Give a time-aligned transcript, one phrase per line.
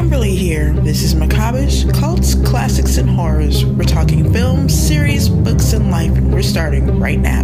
[0.00, 0.72] Kimberly here.
[0.72, 3.66] This is Macabish, Cults, Classics, and Horrors.
[3.66, 7.42] We're talking films, series, books, and life, and we're starting right now.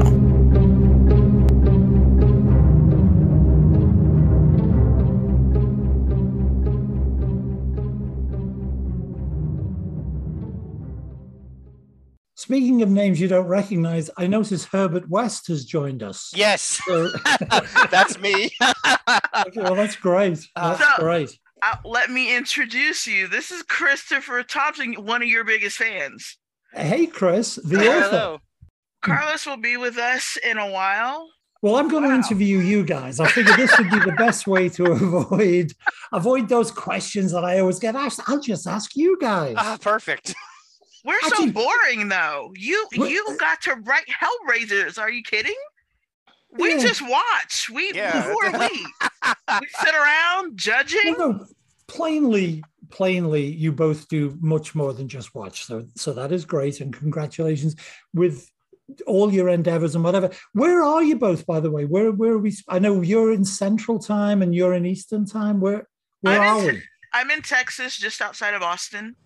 [12.35, 16.33] Speaking of names you don't recognize, I notice Herbert West has joined us.
[16.37, 17.09] Yes, So-
[17.91, 18.51] that's me.
[18.63, 20.47] okay, well, that's great.
[20.55, 21.39] Uh, That's So- great.
[21.67, 23.27] Uh, let me introduce you.
[23.27, 26.37] This is Christopher Thompson, one of your biggest fans.
[26.73, 28.35] Hey, Chris, the Hello.
[28.35, 28.43] author.
[29.03, 31.29] Carlos will be with us in a while.
[31.63, 33.19] Well, I'm going to interview you guys.
[33.19, 35.73] I figured this would be the best way to avoid
[36.13, 38.21] avoid those questions that I always get asked.
[38.29, 39.55] I'll just ask you guys.
[39.59, 40.35] Ah, perfect.
[41.05, 42.53] We're Actually- so boring, though.
[42.55, 44.99] You you got to write Hellraisers.
[45.01, 45.57] Are you kidding?
[46.59, 46.79] We Yeah.
[46.79, 47.71] just watch.
[47.73, 48.23] We Yeah.
[48.23, 48.87] who are we?
[49.61, 51.15] we sit around judging.
[51.19, 51.47] No, no,
[51.89, 55.65] plainly, plainly, you both do much more than just watch.
[55.65, 57.77] So, so that is great, and congratulations
[58.15, 58.51] with
[59.07, 60.31] all your endeavors and whatever.
[60.53, 61.85] Where are you both, by the way?
[61.85, 62.55] Where, where are we?
[62.69, 65.61] I know you're in Central Time and you're in Eastern Time.
[65.61, 65.89] Where,
[66.21, 66.83] where I'm are in- we?
[67.13, 69.17] I'm in Texas, just outside of Austin.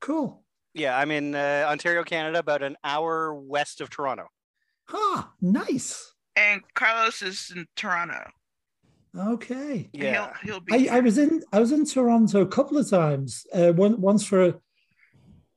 [0.00, 0.44] Cool.
[0.72, 4.28] Yeah, I'm in uh, Ontario, Canada, about an hour west of Toronto.
[4.92, 6.14] Ah, nice.
[6.36, 8.30] And Carlos is in Toronto.
[9.16, 9.90] Okay.
[9.92, 10.32] Yeah.
[10.42, 13.44] He'll, he'll be I, I was in I was in Toronto a couple of times.
[13.52, 14.48] Uh, one once for a,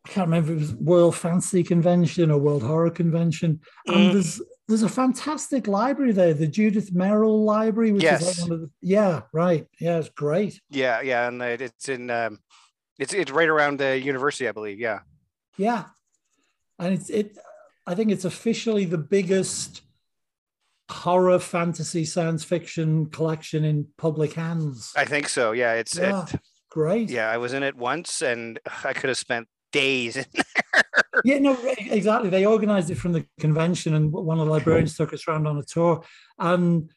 [0.06, 3.62] I can't remember if it was World Fantasy Convention or World Horror Convention.
[3.88, 4.14] And Mm.
[4.14, 8.40] there's there's a fantastic library there, the Judith Merril Library, which is Yes.
[8.40, 9.68] like one of the yeah, right.
[9.80, 10.60] Yeah, it's great.
[10.70, 12.40] Yeah, yeah, and it- it's in um,
[12.98, 14.80] it's it's right around the university, I believe.
[14.80, 15.00] Yeah.
[15.58, 15.86] Yeah.
[16.80, 17.38] And it's it
[17.86, 19.82] I think it's officially the biggest
[20.90, 24.92] horror fantasy science fiction collection in public hands.
[24.96, 25.52] I think so.
[25.52, 26.24] Yeah, it's Yeah.
[26.24, 26.36] it,
[26.70, 27.10] Great.
[27.10, 27.30] yeah.
[27.30, 30.18] I was in it once, and I could have spent days.
[30.18, 30.26] in
[31.24, 32.30] Yeah, no, exactly.
[32.30, 35.58] They organized it from the convention, and one of the librarians took us around on
[35.58, 36.04] a tour,
[36.38, 36.92] and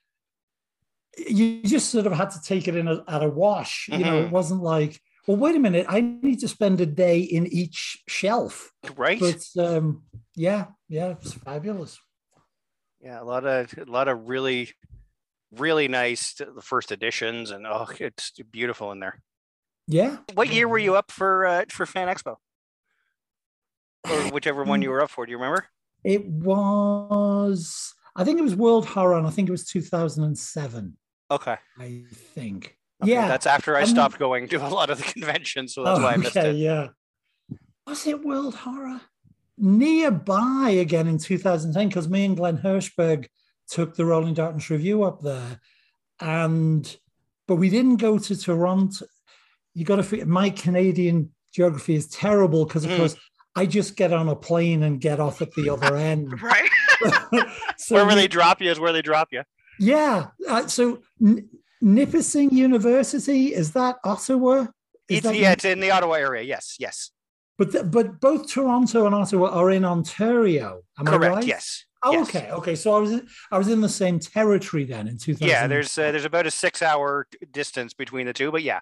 [1.17, 3.89] you just sort of had to take it in a, at a wash.
[3.91, 4.31] You know, it Mhm.
[4.31, 8.73] wasn't like, well, wait a minute, I need to spend a day in each shelf.
[8.97, 9.19] right.
[9.21, 10.03] But um,
[10.35, 11.99] yeah, yeah, it's fabulous.
[13.06, 14.72] Yeah, a lot of a lot of really,
[15.53, 19.22] really nice the first editions, and oh, it's beautiful in there.
[19.87, 20.17] Yeah.
[20.34, 22.37] What year were you up for uh, for Fan Expo?
[24.11, 24.84] Or whichever one Mm.
[24.84, 25.25] you were up for?
[25.25, 25.66] Do you remember?
[26.03, 30.97] It was, I think it was World Horror, and I think it was 2007.
[31.31, 31.56] Okay.
[31.78, 32.03] I
[32.34, 32.77] think.
[33.03, 33.28] okay, yeah.
[33.28, 36.15] That's after I stopped going to a lot of the conventions, so that's Oh, why
[36.15, 36.56] I missed okay, it.
[36.56, 36.89] Yeah.
[37.87, 39.00] Was it World Horror?
[39.59, 43.27] Nearby again in 2010, because me and Glen Hirshberg
[43.69, 45.61] took the Rolling Darkness Revue up there.
[46.21, 46.97] And,
[47.49, 49.06] but we didn't go to Toronto.
[49.75, 52.97] You got to figure, my Canadian geography is terrible because, of Mm.
[52.99, 53.16] course,
[53.55, 56.41] I just get on a plane and get off at the other end.
[56.43, 56.71] right.
[57.78, 59.43] so Wherever they drop you is where they drop you.
[59.78, 60.28] yeah.
[60.49, 61.49] Uh, so N-
[61.83, 64.66] Nipissing University, is that Ottawa?
[65.09, 66.43] Is It's, that yeah, it's in the Ottawa area.
[66.43, 67.11] Yes, yes.
[67.59, 70.83] But th- but both Toronto and Ottawa are in Ontario.
[70.99, 71.34] Am I Correct.
[71.34, 71.47] right?
[71.47, 71.84] Yes.
[72.03, 72.28] Oh, yes.
[72.28, 72.50] okay.
[72.50, 72.75] Okay.
[72.77, 75.49] So I was in, I was in the same territory then in 2000.
[75.49, 78.81] Yeah, there's uh, there's about a six hour distance between the two, but yeah,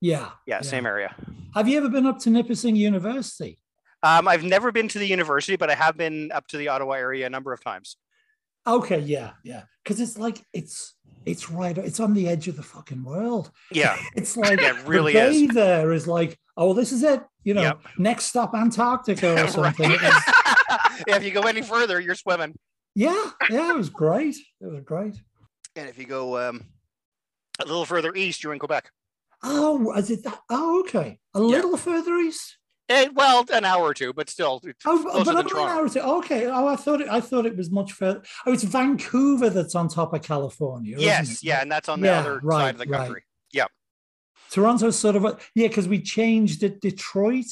[0.00, 1.14] yeah, yeah, same area.
[1.54, 3.58] Have you ever been up to Nipissing University?
[4.02, 6.94] Um, I've never been to the university, but I have been up to the Ottawa
[6.94, 7.96] area a number of times.
[8.66, 9.00] Okay.
[9.00, 9.32] Yeah.
[9.44, 9.62] Yeah.
[9.82, 10.94] Because it's like it's
[11.26, 11.76] it's right.
[11.78, 13.50] It's on the edge of the fucking world.
[13.70, 15.54] Yeah, It's like Yeah, it really the bay is.
[15.54, 17.22] there is like oh this is it.
[17.44, 17.80] You know, Yep.
[17.98, 19.90] next stop Antarctica or something.
[21.08, 22.54] Yeah, if you go any further, you're swimming.
[22.94, 23.30] yeah.
[23.50, 23.70] Yeah.
[23.70, 24.36] It was great.
[24.60, 25.14] It was great.
[25.74, 26.64] And if you go um,
[27.60, 28.90] a little further east, you're in Quebec.
[29.42, 30.38] Oh, is it that?
[30.48, 31.18] Oh, okay.
[31.34, 32.56] A little further east.
[32.92, 36.00] Eh, well, an hour or two, but still Oh, but only an hour or two.
[36.00, 36.46] Okay.
[36.46, 37.08] Oh, I thought it.
[37.08, 38.22] I thought it was much further.
[38.46, 40.96] Oh, it's Vancouver that's on top of California.
[40.98, 42.98] Yes, yeah, and that's on the Yeah, other right, side of the country.
[42.98, 43.06] right.
[43.08, 43.22] country.
[44.50, 46.82] Toronto's sort of a yeah, because we changed it.
[46.82, 47.46] Detroit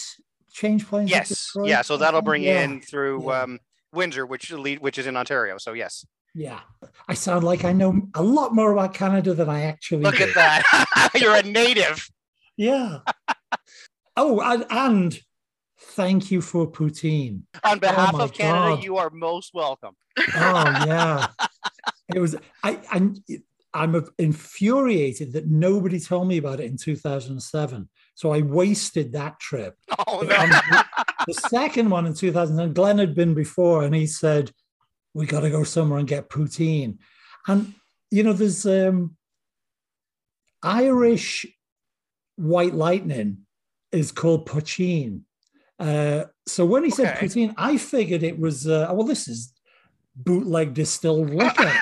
[0.53, 1.11] change planes.
[1.11, 1.81] Yes, yeah.
[1.81, 3.43] So that'll bring Yeah, in through yeah.
[3.43, 3.59] um,
[3.95, 5.57] Windsor, which lead, which is in Ontario.
[5.57, 6.05] So yes,
[6.35, 6.61] Yeah,
[7.09, 10.03] I sound like I know a lot more about Canada than I actually.
[10.03, 10.25] look do.
[10.25, 11.11] at that.
[11.19, 12.07] you're a native.
[12.59, 12.99] Yeah.
[14.19, 15.21] oh, and, and
[15.91, 17.43] thank you for poutine.
[17.65, 18.85] On behalf Oh of Canada, God.
[18.85, 19.95] you are most welcome.
[20.19, 20.25] Oh
[20.87, 21.29] yeah,
[22.15, 22.37] it was.
[22.63, 23.21] I and
[23.73, 27.89] I'm infuriated that nobody told me about it in 2007.
[28.15, 29.77] So I wasted that trip.
[30.09, 30.83] Oh Um, no.
[31.27, 34.51] the second one in 2010, Glen had been before, and he said,
[35.15, 36.99] "We got to go somewhere and get poutine."
[37.47, 37.75] And
[38.11, 39.17] you know, there's um,
[40.63, 41.47] Irish
[42.37, 43.47] White Lightning
[43.93, 45.25] is called poteen.
[45.81, 49.53] Uh, so when he said poutine, I figured it was uh, well, this is
[50.15, 51.73] bootleg distilled liquor,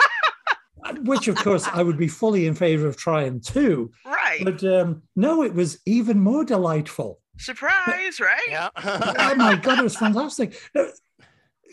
[1.02, 3.90] which of course I would be fully in favor of trying too.
[4.06, 4.44] Right.
[4.44, 7.20] But um, no, it was even more delightful.
[7.38, 8.40] Surprise, right?
[8.48, 8.68] Yeah.
[8.76, 10.60] oh my god, it was fantastic.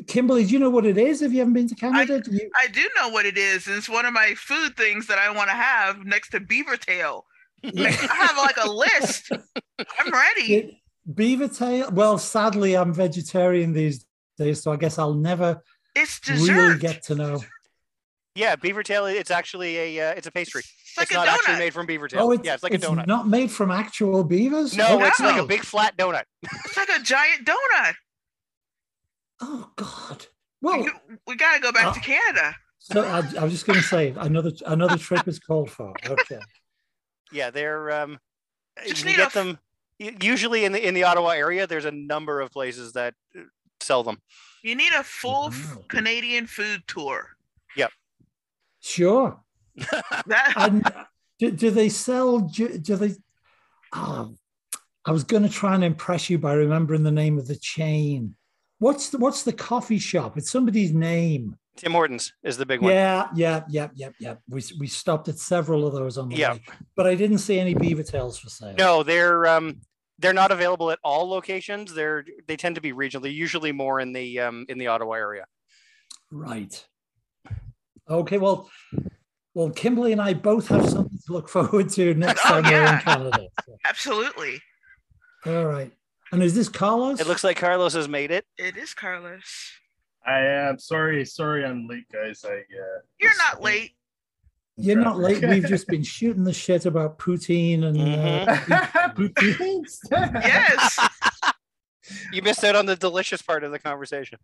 [0.08, 1.22] Kimberly, do you know what it is?
[1.22, 3.68] If you haven't been to Canada, do you, I do know what it is.
[3.68, 7.26] It's one of my food things that I want to have next to beaver tail.
[7.64, 9.32] I have like a list.
[10.00, 10.54] I'm ready.
[10.56, 10.74] it-
[11.14, 11.90] beaver tail.
[11.92, 14.06] Well, sadly, I'm vegetarian these
[14.38, 15.62] days, so I guess I'll never
[15.96, 17.44] It's really get to know.
[18.36, 19.06] yeah, beaver tail.
[19.06, 20.62] It's actually a uh, it's a pastry.
[20.62, 22.22] it's like it's a not actually made from beaver tail.
[22.24, 23.08] Oh, it's, yeah, it's like a donut.
[23.08, 24.76] not made from actual beavers.
[24.76, 26.24] No, Oh, it's like a big flat donut.
[26.44, 27.94] It's like a giant donut.
[29.42, 30.26] oh God.
[30.62, 30.92] Well, You-
[31.28, 32.56] we gotta go back Uh, to Canada.
[32.80, 35.94] so I, I was just going to say another another trip is called for.
[36.08, 36.40] Okay.
[37.32, 38.20] Yeah, they're um,
[38.88, 39.58] Just you need can a get them u-
[40.00, 41.68] usually in the in the Ottawa area.
[41.68, 43.44] There's a number of places that uh,
[43.82, 44.18] sell them.
[44.64, 45.84] You need a full f- Wow.
[45.88, 47.30] Canadian food tour.
[47.78, 47.92] Yep.
[48.82, 49.40] Sure.
[50.56, 50.90] And
[51.38, 52.40] do, do they sell?
[52.40, 53.14] Do, do they?
[53.94, 54.34] Oh,
[55.06, 58.36] I was going to try and impress you by remembering the name of the chain.
[58.80, 60.38] What's the What's the coffee shop?
[60.38, 61.58] It's somebody's name.
[61.78, 62.94] Tim Hortons is the big one.
[62.94, 64.36] Yeah, yeah, yeah, yeah, yeah.
[64.50, 66.54] We we stopped at several of those on the Yeah.
[66.54, 66.62] way,
[66.96, 68.76] but I didn't see any beaver tails for sale.
[68.78, 69.82] No, they're um,
[70.20, 71.94] they're not available at all locations.
[71.94, 73.22] They're they tend to be regional.
[73.24, 75.46] They're usually more in the um, in the Ottawa area.
[76.32, 76.86] Right.
[78.10, 78.38] Okay.
[78.38, 78.70] Well,
[79.54, 82.86] well, Kimberly and I both have something to look forward to next Oh, time we're
[82.94, 83.48] in Canada.
[83.66, 84.62] So, absolutely.
[85.46, 85.92] all right.
[86.32, 87.20] And is this Carlos?
[87.20, 88.46] It looks like Carlos has made it.
[88.58, 89.44] It is Carlos.
[90.28, 92.44] I am sorry, sorry, I'm late, guys.
[92.48, 93.92] I uh, You're not in late.
[94.78, 95.42] You're not late.
[95.48, 98.46] We've just been shooting the shit about poutine and uh,
[99.16, 100.00] Poutines.
[100.12, 101.00] Yes.
[102.32, 104.38] You missed out on the delicious part of the conversation.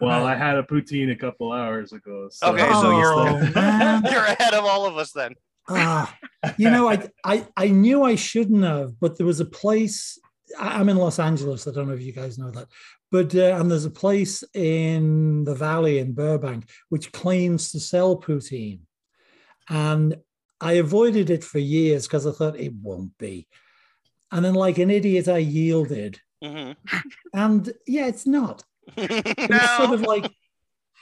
[0.00, 2.28] well, I had a poutine a couple hours ago.
[2.32, 4.02] So Okay, so you're- Oh, man.
[4.10, 5.34] You're ahead of all of us then.
[5.68, 6.16] Ah,
[6.56, 10.18] you know, I, I I knew I shouldn't have, but there was a place.
[10.58, 11.66] I- I'm in Los Angeles.
[11.66, 12.68] I don't know if you guys know that,
[13.10, 18.16] but uh, and there's a place in the valley in Burbank which claims to sell
[18.20, 18.80] poutine,
[19.68, 20.16] and
[20.60, 23.46] I avoided it for years because I thought it won't be,
[24.32, 26.72] and then like an idiot, I yielded, hmm
[27.32, 28.62] and yeah, it's not.
[28.96, 30.30] It was sort of like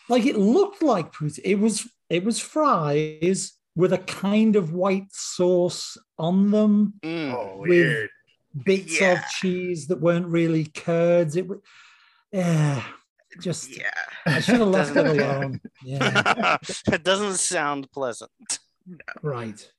[0.08, 1.40] like it looked like poutine.
[1.44, 7.32] It was it was fries with a kind of white sauce on them, Mm.
[7.34, 8.10] oh, with- weird.
[8.64, 9.12] Bits Yeah.
[9.12, 11.37] of cheese that weren't really curds.
[11.37, 11.58] It was
[12.32, 12.82] yeah,
[13.40, 13.90] just Yeah.
[14.26, 15.60] I should have left it alone.
[15.84, 16.56] Yeah,
[16.93, 18.31] it doesn't sound pleasant.
[19.22, 19.70] right.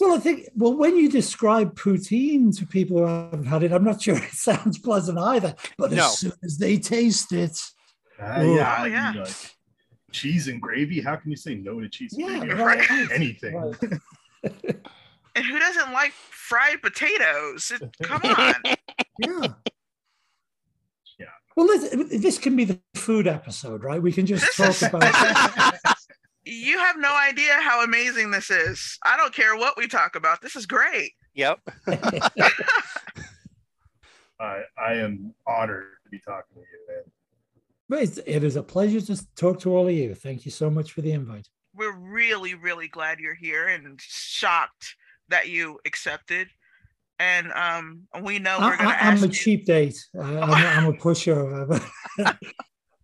[0.00, 3.84] Well, I think well when you describe poutine to people who haven't had it, I'm
[3.84, 5.54] not sure it sounds pleasant either.
[5.78, 6.06] But No.
[6.06, 7.58] as soon as they taste it,
[8.20, 8.54] Ah, Ooh.
[8.56, 9.12] yeah, Oh, yeah.
[9.16, 9.34] like,
[10.12, 11.00] cheese and gravy.
[11.00, 12.62] How can you say no to cheese and yeah, gravy?
[12.62, 13.54] right, Anything.
[13.56, 13.76] right.
[15.34, 17.72] And who doesn't like fried potatoes?
[17.74, 18.54] It- come on.
[19.18, 19.48] Yeah.
[21.18, 21.26] Yeah.
[21.56, 21.90] Well, this,
[22.20, 24.00] this can be the food episode, right?
[24.02, 25.04] We can just This talk is-
[25.62, 25.74] about.
[26.46, 28.98] You have no idea how amazing this is.
[29.02, 30.42] I don't care what we talk about.
[30.42, 31.12] This is great.
[31.32, 31.58] Yep.
[34.40, 37.02] I I am honored to be talking to you,
[37.88, 38.02] man.
[38.02, 40.14] It's, it is a pleasure to talk to all of you.
[40.14, 41.48] Thank you so much for the invite.
[41.74, 44.96] We're really, really glad you're here and shocked
[45.28, 46.48] that you accepted.
[47.18, 49.32] And um, we know we're gonna I, I'm a you.
[49.32, 49.96] cheap date.
[50.20, 51.80] I, I'm, I'm a pushover.
[52.18, 52.34] no,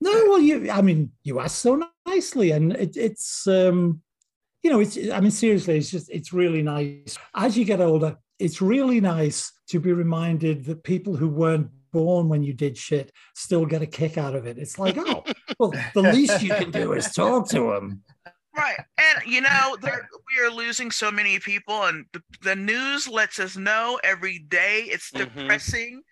[0.00, 0.71] well, you.
[0.71, 3.47] I mean, you asked so nicely, and it, it's.
[3.47, 4.03] um
[4.62, 4.99] you know, it's.
[5.11, 6.11] I mean, seriously, it's just.
[6.11, 7.17] It's really nice.
[7.37, 12.29] As you get older, it's really nice to be reminded that people who weren't born
[12.29, 14.59] when you did shit still get a kick out of it.
[14.59, 15.25] It's like, oh,
[15.59, 18.03] well, the least you can do is talk to them.
[18.61, 18.79] Right.
[18.99, 23.57] And you know, we are losing so many people, and the, the news lets us
[23.57, 24.83] know every day.
[24.88, 25.35] It's Mhm.
[25.35, 26.02] depressing.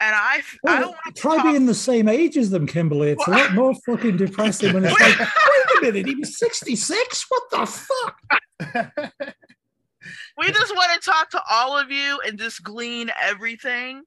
[0.00, 2.66] And I, f- I Well, want to try talk- being the same age as them,
[2.66, 3.10] Kimberly.
[3.10, 7.26] It's a lot more fucking depressing when it's like, wait a minute, he was 66?
[7.28, 8.16] What the fuck?
[10.36, 14.02] we just want to talk to all of you and just glean everything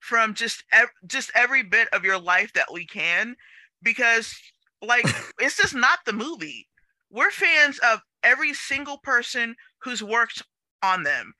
[0.00, 3.36] from just ev- just every bit of your life that we can
[3.82, 4.34] because
[4.82, 5.06] like
[5.40, 6.66] it's just not the movie
[7.10, 10.42] we're fans of every single person who's worked
[10.82, 11.32] on them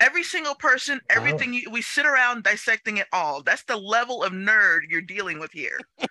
[0.00, 4.32] every single person everything you, we sit around dissecting it all that's the level of
[4.32, 5.78] nerd you're dealing with here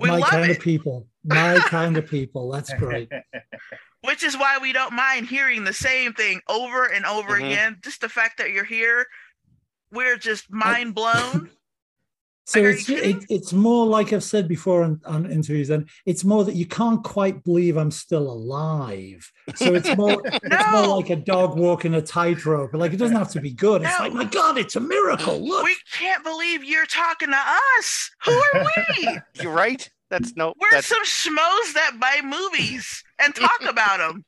[0.00, 0.56] We My love kind it.
[0.56, 1.06] of people.
[1.24, 2.50] My kind of people.
[2.50, 3.08] That's great.
[4.02, 7.46] which is why we don't mind hearing the same thing over and over Mhm.
[7.46, 7.78] again.
[7.82, 9.06] Just the fact that you're here,
[9.92, 11.50] we're just mind blown.
[12.48, 16.44] So it's it, it's more like I've said before on, on interviews, and it's more
[16.44, 19.30] that you can't quite believe I'm still alive.
[19.56, 22.72] So it's more it's more like a dog walking a tightrope.
[22.72, 23.82] Like it doesn't have to be good.
[23.82, 24.04] It's No.
[24.06, 25.46] like my God, it's a miracle.
[25.46, 27.42] Look, we can't believe you're talking to
[27.78, 28.10] us.
[28.24, 29.18] Who are we?
[29.42, 29.86] You're right.
[30.08, 30.54] That's no.
[30.58, 34.24] We're That's some schmoes that buy movies and talk about them.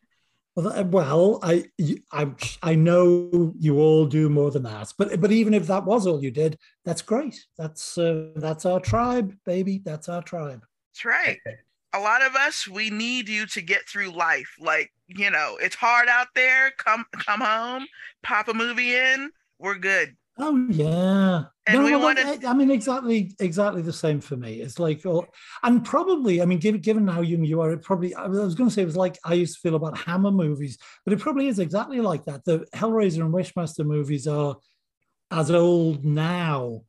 [0.62, 1.64] Well, I,
[2.12, 2.28] I,
[2.62, 6.22] I know you all do more than that, but but even if that was all
[6.22, 7.44] you did, that's great.
[7.58, 9.80] That's uh, that's our tribe, baby.
[9.84, 10.64] That's our tribe.
[10.92, 11.38] That's right.
[11.92, 14.54] A lot of us, we need you to get through life.
[14.60, 16.70] Like, you know, it's hard out there.
[16.78, 17.86] Come come home,
[18.22, 19.30] pop a movie in.
[19.58, 20.16] We're good.
[20.42, 24.62] Oh yeah, And we well, wanted- I mean, exactly, exactly the same for me.
[24.62, 25.26] It's like, oh,
[25.62, 28.14] and probably, I mean, given given how young you are, it probably.
[28.14, 30.78] I was going to say it was like I used to feel about Hammer movies,
[31.04, 32.44] but it probably is exactly like that.
[32.44, 34.56] The Hellraiser and Wishmaster movies are
[35.30, 36.82] as old now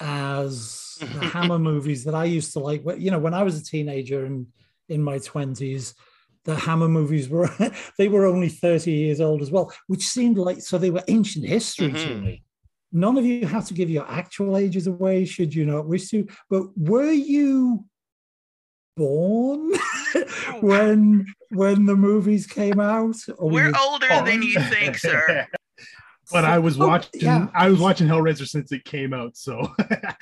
[0.00, 2.82] as the Hammer movies that I used to like.
[2.98, 4.46] You know, when I was a teenager and
[4.88, 5.94] in my twenties,
[6.44, 7.50] the Hammer movies were
[7.98, 11.44] they were only thirty years old as well, which seemed like so they were ancient
[11.44, 12.22] history to Mhm.
[12.24, 12.42] me.
[12.92, 16.26] None of you have to give your actual ages away, should you not wish to.
[16.48, 17.84] But were you
[18.96, 19.72] born
[20.60, 23.16] when when the movies came out?
[23.36, 24.24] Or were We're you- older Oh.
[24.24, 25.46] than you think, sir.
[26.32, 27.20] but I was Oh, watching.
[27.20, 27.48] yeah.
[27.54, 29.72] I was watching Hellraiser since it came out, so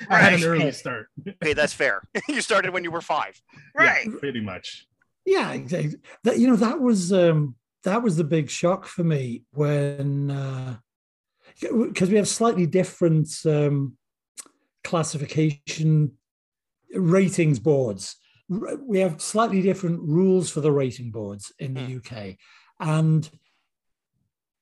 [0.09, 1.53] I had an early start, okay.
[1.53, 2.01] That's fair.
[2.27, 3.41] you started when you were five.
[3.75, 4.07] Right.
[4.19, 4.85] pretty much.
[5.25, 9.43] yeah exactly that you know that was um that was the big shock for me
[9.51, 10.77] when uh
[11.61, 13.97] because we have slightly different um
[14.83, 16.11] classification
[16.93, 18.15] ratings boards
[18.47, 21.97] we have slightly different rules for the rating boards in the Hmm.
[21.97, 22.35] uk
[22.79, 23.29] and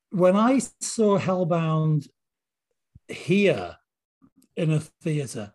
[0.10, 2.08] when i saw hellbound
[3.08, 3.76] here
[4.56, 5.52] in a theater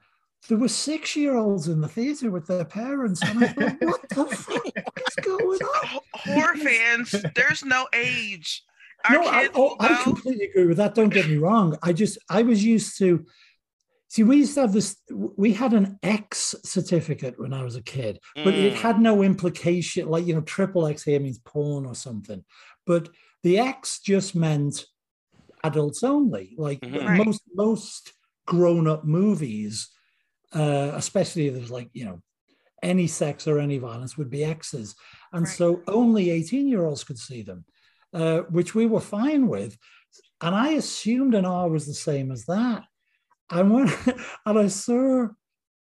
[0.48, 4.08] there were six year olds in the theater with their parents and i thought what
[4.08, 8.62] the fuck is going on Horror fans, there's no age.
[9.08, 10.94] Our no, I, oh, I completely agree with that.
[10.94, 11.76] Don't get me wrong.
[11.82, 13.24] I just, I was used to,
[14.08, 17.82] see, we used to have this, we had an X certificate when I was a
[17.82, 18.76] kid, but it Mm.
[18.76, 22.44] had no implication, like, you know, triple X here means porn or something.
[22.86, 23.08] But
[23.42, 24.84] the X just meant
[25.64, 26.54] adults only.
[26.58, 27.06] Like Mhm.
[27.06, 27.26] Right.
[27.26, 28.12] most, most
[28.46, 29.88] grown up movies,
[30.52, 32.20] uh, especially if there's like, you know,
[32.82, 34.94] any sex or any violence would be X's.
[35.32, 35.52] And Right.
[35.56, 37.64] so only 18 year olds could see them,
[38.12, 39.76] uh, which we were fine with.
[40.40, 42.84] And I assumed an R was the same as that.
[43.50, 43.92] And when
[44.46, 45.28] and I saw,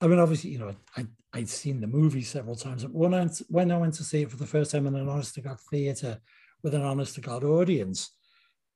[0.01, 2.83] I mean, obviously, you know, I, I'd seen the movie several times.
[2.83, 5.09] But when I, when I went to see it for the first time in an
[5.09, 6.19] honest to God theater
[6.63, 8.11] with an honest to God audience,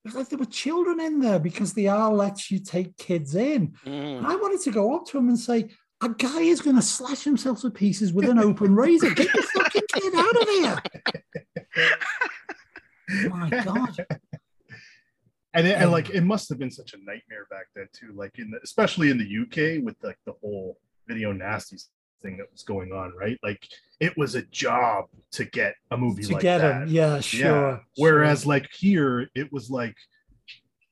[0.05, 3.35] it was like there were children in there because the R lets you take kids
[3.35, 3.75] in.
[3.85, 4.19] Mm.
[4.19, 5.71] And I wanted to go up to him and say,
[6.03, 9.11] a guy is going to slash himself to pieces with an open razor.
[9.11, 10.83] Get the fucking kid out of here.
[13.29, 14.07] My God.
[15.55, 18.13] And, it, and like it must have been such a nightmare back then too.
[18.15, 21.87] Like in the, especially in the UK with like the whole video nasties
[22.23, 23.39] thing that was going on, right?
[23.43, 23.67] Like
[24.01, 26.83] it was a job to get a movie To like get that.
[26.83, 26.89] him.
[26.89, 27.81] Yeah, sure.
[27.97, 28.49] Whereas sure.
[28.51, 29.97] like here, it was like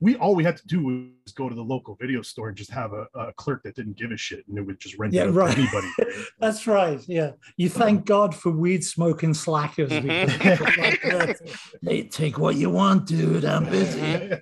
[0.01, 2.69] we all we had to do was go to the local video store and just
[2.71, 5.23] have a, a clerk that didn't give a shit and it would just rent Yeah,
[5.23, 5.55] it out right.
[5.55, 5.87] to anybody.
[5.99, 6.07] right?
[6.39, 6.99] That's right.
[7.07, 7.31] Yeah.
[7.57, 9.89] You thank God for weed smoking slackers.
[9.89, 11.19] because Mhm.
[11.19, 11.39] like
[11.81, 13.45] Hey, take what you want, dude.
[13.45, 13.99] I'm busy.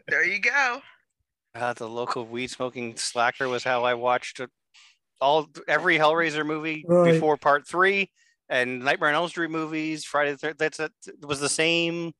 [0.07, 0.81] There you go.
[1.55, 4.41] Uh, the local weed smoking slacker was how I watched
[5.21, 7.11] all every Hellraiser movie Right.
[7.13, 8.09] before part three
[8.49, 10.03] and Nightmare on Elm Street movies.
[10.03, 10.57] Friday the third.
[10.57, 10.91] That's it.
[11.05, 12.11] It was the same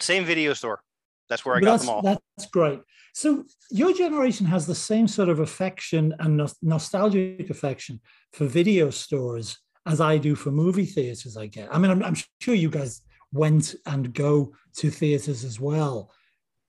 [0.00, 0.80] same video store.
[1.28, 2.02] That's where I But got that's, them all.
[2.02, 2.80] that's great.
[3.14, 8.00] So your generation has the same sort of affection and nos- nostalgic affection
[8.32, 11.36] for video stores as I do for movie theaters.
[11.36, 11.68] I get.
[11.74, 13.02] I mean, I'm, I'm sure you guys
[13.32, 16.10] went and go to theaters as well.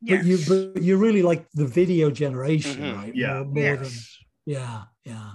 [0.01, 0.19] Yes.
[0.19, 2.95] But you, but you're really like the video generation, Mhm.
[2.95, 3.15] right?
[3.15, 3.43] Yeah.
[3.43, 4.17] More, more than yes.
[4.45, 5.31] yeah, yeah.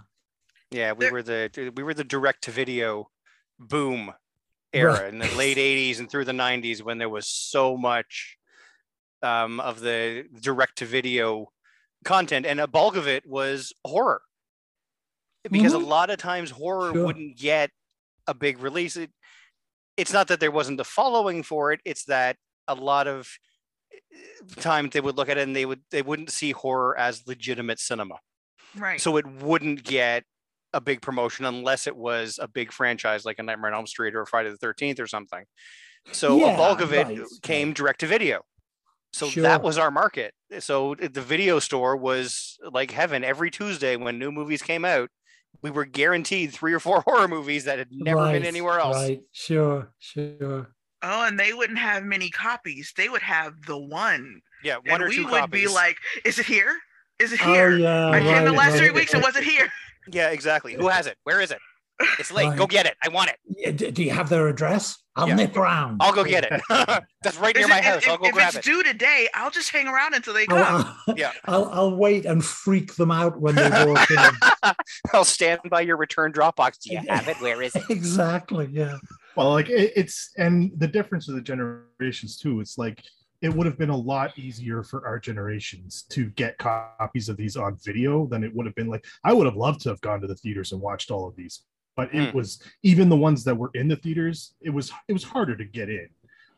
[0.71, 3.11] Yeah, we There- were the we were the direct to video
[3.59, 4.13] boom
[4.73, 5.09] era Right.
[5.15, 8.38] in the late 80s and through the 90s when there was so much
[9.23, 11.49] um, of the direct to video
[12.05, 14.23] content and a bulk of it was horror
[15.51, 15.83] because Mhm.
[15.83, 17.05] a lot of times horror Sure.
[17.07, 17.71] wouldn't get
[18.27, 19.11] a big release it,
[19.97, 22.37] it's not that there wasn't a following for it it's that
[22.69, 23.29] a lot of
[23.93, 23.97] eh,
[24.57, 27.81] times they would look at it and they would they wouldn't see horror as legitimate
[27.81, 28.17] cinema
[28.77, 29.01] Right.
[29.01, 30.25] so it wouldn't get
[30.75, 34.15] a big promotion unless it was a big franchise like a Nightmare on Elm Street
[34.15, 35.45] or Friday the Thirteenth or something.
[36.13, 37.19] So Yeah, a bulk of it right.
[37.43, 38.43] came direct to video.
[39.13, 39.43] So Sure.
[39.43, 40.35] that was our market.
[40.61, 45.11] So the video store was like heaven every Tuesday when new movies came out.
[45.63, 48.97] We were guaranteed three or four horror movies that had never been anywhere else.
[48.97, 50.69] Right, sure, sure.
[51.03, 52.93] Oh, and they wouldn't have many copies.
[52.97, 54.41] They would have the one.
[54.63, 55.69] Yeah, one and or we two would copies.
[55.69, 56.77] be like, is it here?
[57.19, 57.77] Is it Oh here?
[57.77, 59.69] yeah, I came the right, last three weeks and wasn't here?
[60.13, 60.75] yeah, exactly.
[60.75, 61.17] Who has it?
[61.25, 61.59] Where is it?
[62.19, 62.57] It's late.
[62.57, 62.95] Go get it.
[63.03, 63.37] I want it.
[63.49, 64.97] Yeah, Do you have their address?
[65.19, 65.35] I'll Yeah.
[65.35, 66.01] nip round.
[66.01, 66.63] I'll go get it.
[67.23, 68.05] That's right near Is my house.
[68.05, 68.65] if, I'll go if grab it's it.
[68.65, 70.97] due today, I'll just hang around until they I'll, come.
[71.09, 71.33] I'll- Yeah.
[71.47, 74.73] I'll, I'll wait and freak them out when they walk in.
[75.13, 76.79] I'll stand by your return Dropbox.
[76.83, 77.41] Do you have it?
[77.41, 77.83] Where is it?
[77.91, 78.69] exactly.
[78.71, 78.97] Yeah.
[79.37, 82.61] Well, like it, it's and the difference of the generations too.
[82.61, 83.03] It's like
[83.43, 87.57] it would have been a lot easier for our generations to get copies of these
[87.57, 90.21] on video than it would have been like I would have loved to have gone
[90.21, 91.63] to the theaters and watched all of these,
[91.99, 92.37] but it Hmm.
[92.37, 94.55] was even the ones that were in the theaters.
[94.63, 96.09] It was it was harder to get in.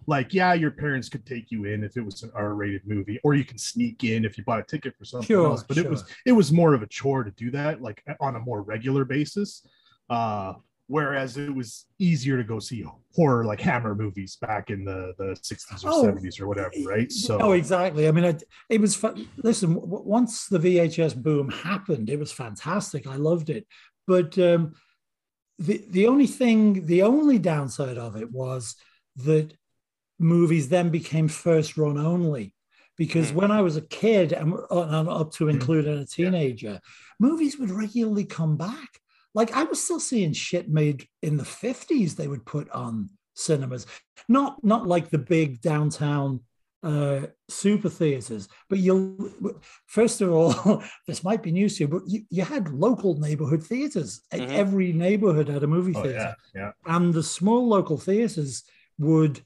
[0.07, 3.35] Like, yeah, your parents could take you in if it was an R-rated movie, or
[3.35, 5.63] you can sneak in if you bought a ticket for something Sure, else.
[5.67, 8.41] But it was it was more of a chore to do that, like on a
[8.41, 9.67] more regular basis.
[10.11, 10.55] Uh,
[10.89, 15.31] whereas it was easier to go see horror like Hammer movies back in the the
[15.41, 17.11] 60s or Oh, 70s or whatever, right?
[17.11, 18.07] So Oh, exactly.
[18.09, 19.27] I mean, it, it was fun.
[19.43, 23.07] Listen, w- w- once the VHS boom happened, it was fantastic.
[23.07, 23.67] I loved it.
[24.07, 24.75] But um,
[25.61, 28.75] the the only thing, the only downside of it was
[29.17, 29.53] that
[30.19, 32.55] movies then became first run only.
[32.97, 33.35] Because Mm.
[33.35, 35.51] when I was a kid and and up to Mhm.
[35.55, 36.81] including a teenager,
[37.19, 38.91] movies would regularly come back.
[39.35, 43.87] Like I was still seeing shit made in the 50s they would put on cinemas.
[44.29, 46.41] Not not like the big downtown
[46.83, 48.49] uh, super theaters.
[48.69, 49.17] But you'll,
[49.87, 53.63] first of all, this might be news to you, but you, you had local neighborhood
[53.63, 54.23] theaters.
[54.33, 54.49] Mhm.
[54.49, 56.35] Every neighborhood had a movie oh, theater.
[56.55, 56.73] yeah, yeah.
[56.87, 58.65] And the small local theaters
[58.99, 59.41] would,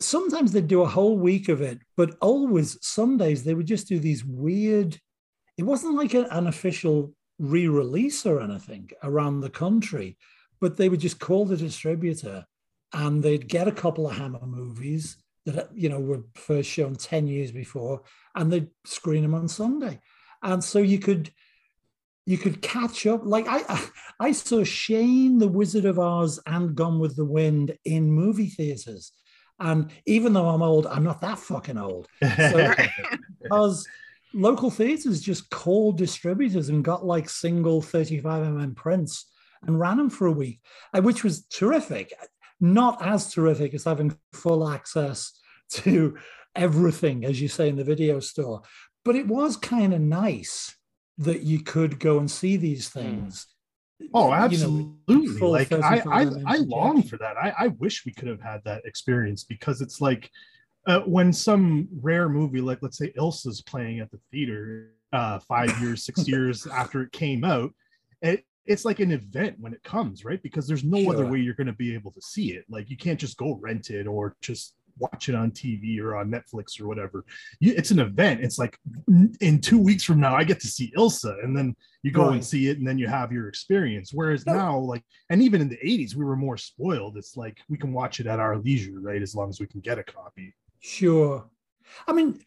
[0.00, 3.98] sometimes they'd do a whole week of it, but always Sundays, they would just do
[3.98, 4.98] these weird,
[5.56, 10.16] it wasn't like a- an official re release or anything around the country,
[10.60, 12.46] but they would just call the distributor
[12.92, 17.26] and they'd get a couple of Hammer movies that you know were first shown 10
[17.28, 18.02] years before
[18.34, 20.00] and they'd screen them on Sunday.
[20.42, 21.30] And so you could
[22.26, 23.24] you could catch up.
[23.24, 23.88] Like I
[24.20, 29.12] I saw Shane, the Wizard of Oz, and Gone with the Wind in movie theaters.
[29.58, 32.74] And even though I'm old, I'm not that fucking old So-
[33.42, 33.86] because
[34.34, 39.30] local theaters just called distributors and got like single 35mm prints
[39.66, 40.60] and ran them for a week,
[40.92, 42.12] uh, which was terrific.
[42.60, 45.32] Not as terrific as having full access
[45.72, 46.16] to
[46.54, 48.62] everything, as you say in the video store,
[49.04, 50.74] but it was kind of nice
[51.18, 53.46] that you could go and see these things.
[54.12, 55.48] Oh, you know, absolutely!
[55.48, 57.36] like I, I, I long for that.
[57.38, 60.30] I, I wish we could have had that experience because it's like
[60.86, 65.80] uh, when some rare movie, like let's say Ilsa's playing at the theater, uh, five
[65.80, 67.72] years, six years after it came out,
[68.22, 70.42] it, it's like an event when it comes, right?
[70.42, 72.64] Because there's no other way you're going to be able to see it.
[72.68, 76.30] Like you can't just go rent it or just watch it on TV or on
[76.30, 77.24] Netflix or whatever.
[77.60, 78.40] You, it's an event.
[78.42, 78.78] It's like
[79.40, 82.44] in two weeks from now, I get to see Ilsa, and then you go and
[82.44, 84.10] see it, and then you have your experience.
[84.12, 84.54] Whereas No.
[84.54, 87.16] now, like, and even in the '80s, we were more spoiled.
[87.16, 89.22] It's like we can watch it at our leisure, right?
[89.22, 90.54] As long as we can get a copy.
[90.80, 91.48] Sure.
[92.06, 92.40] I mean,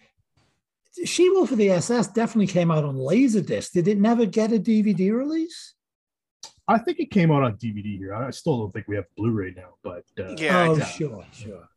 [1.05, 3.71] She Wolf of the SS definitely came out on Laserdisc.
[3.71, 5.75] Did it never get a DVD release?
[6.69, 8.13] I think it came out on DVD here.
[8.13, 11.07] I still don't think we have Blu-ray now, but uh, Yeah, oh, exactly.
[11.07, 11.69] sure, sure.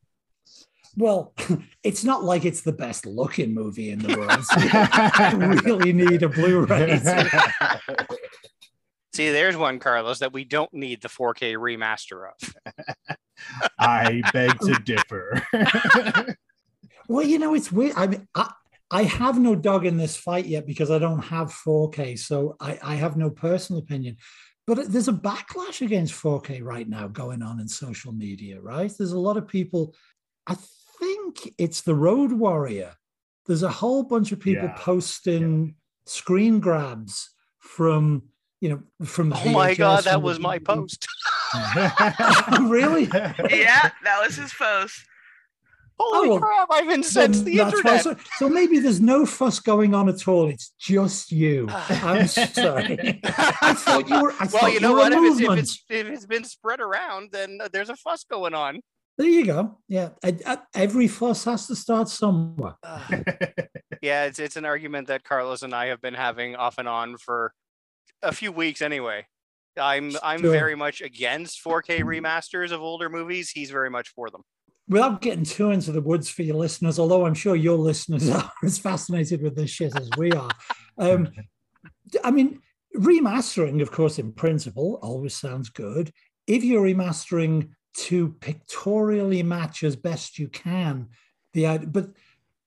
[0.98, 1.32] Well,
[1.82, 4.44] it's not like it's the best looking movie in the world.
[5.30, 7.00] So you really need a Blu-ray.
[9.14, 13.16] See, there's one, Carlos, that we don't need the 4K remaster of.
[13.78, 15.42] I beg to differ.
[17.08, 17.94] Well, you know, it's weird.
[17.96, 18.50] I mean, I,
[18.90, 22.78] I have no dog in this fight yet because I don't have 4K, so I,
[22.82, 24.16] I have no personal opinion.
[24.66, 28.92] But there's a backlash against 4K right now going on in social media, right?
[28.96, 29.94] There's a lot of people.
[30.46, 30.56] I
[31.00, 32.94] think it's the Road Warrior.
[33.46, 34.76] There's a whole bunch of people Yeah.
[34.78, 35.74] posting
[36.06, 38.22] screen grabs from,
[38.60, 41.06] you know, from the Oh my God, that was my post.
[42.60, 43.04] Really?
[43.50, 45.04] yeah, that was his post.
[46.04, 48.02] Holy well, crap, I've incensed Then the that's why- internet.
[48.02, 50.48] so, so maybe there's no fuss going on at all.
[50.48, 51.66] It's just you.
[51.70, 53.20] I'm sorry.
[53.24, 54.32] I thought you were.
[54.38, 55.12] I well, you know what?
[55.12, 58.54] If it's, if, it's, if it's been spread around, then uh, there's a fuss going
[58.54, 58.80] on.
[59.18, 59.78] There you go.
[59.88, 62.74] Yeah, I- I- every fuss has to start somewhere.
[64.02, 67.16] yeah, it's it's an argument that Carlos and I have been having off and on
[67.18, 67.52] for
[68.22, 69.26] a few weeks anyway.
[69.80, 70.50] I'm I'm Sure.
[70.50, 73.50] very much against 4K remasters of older movies.
[73.50, 74.42] He's very much for them.
[74.88, 78.50] Without getting too into the woods for your listeners, although I'm sure your listeners are
[78.64, 80.50] as fascinated with this shit as we are.
[80.98, 81.28] Um,
[82.22, 82.60] I mean,
[82.96, 86.10] remastering, of course, in principle, always sounds good.
[86.46, 91.08] If you're remastering to pictorially match as best you can,
[91.52, 92.10] the but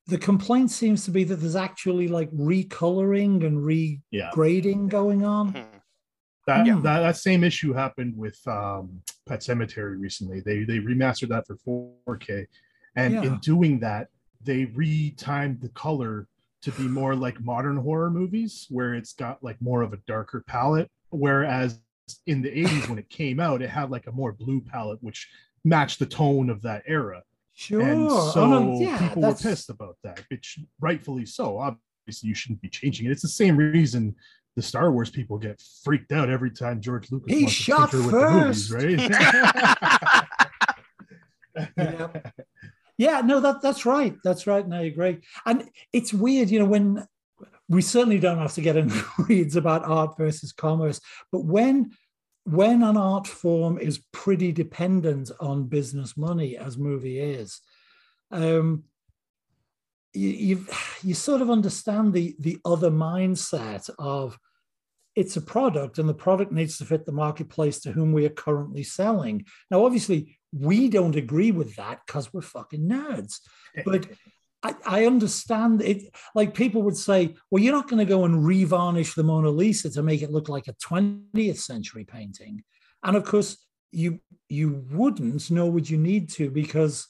[0.08, 3.68] the complaint seems to be that there's actually like recoloring and
[4.12, 4.30] Yeah.
[4.36, 5.56] regrading going on.
[6.48, 6.80] That, Yeah.
[6.84, 10.42] that that same issue happened with um, Pet Sematary recently.
[10.42, 11.58] They they remastered that for
[12.08, 12.46] 4K,
[12.96, 13.24] and Yeah.
[13.24, 14.10] in doing that,
[14.42, 16.28] they retimed the color
[16.62, 20.44] to be more like modern horror movies, where it's got like more of a darker
[20.48, 20.90] palette.
[21.10, 21.80] Whereas
[22.28, 25.28] in the 80s, when it came out, it had like a more blue palette, which
[25.64, 27.24] matched the tone of that era.
[27.54, 27.82] Sure.
[27.82, 31.58] And Oh, so no, yeah, people were pissed about that, which rightfully so.
[31.58, 33.12] Obviously, you shouldn't be changing it.
[33.12, 34.16] It's the same reason
[34.56, 38.02] the Star Wars people get freaked out every time George Lucas He wants shot to
[38.02, 40.26] tinker with the movies, right?
[41.78, 42.08] Yeah.
[42.98, 44.16] Yeah, no, that that's right.
[44.24, 44.64] That's right.
[44.64, 45.20] And I agree.
[45.46, 47.06] And it's weird, you know, when
[47.68, 51.92] we certainly don't have to get into weeds about art versus commerce, but when
[52.46, 57.60] when an art form is pretty dependent on business money, as movie is,
[58.32, 58.84] um,
[60.16, 60.68] you you
[61.04, 64.38] you sort of understand the the other mindset of
[65.16, 68.30] it's a product and the product needs to fit the marketplace to whom we are
[68.30, 69.46] currently selling.
[69.72, 73.40] Now, obviously, we don't agree with that because we're fucking nerds.
[73.86, 74.08] But
[74.62, 76.04] I, I understand it.
[76.34, 79.90] Like people would say, well, you're not going to go and revarnish the Mona Lisa
[79.92, 82.64] to make it look like a 20th century painting.
[83.04, 83.58] And of course,
[83.92, 87.08] you you wouldn't, nor would you need to, because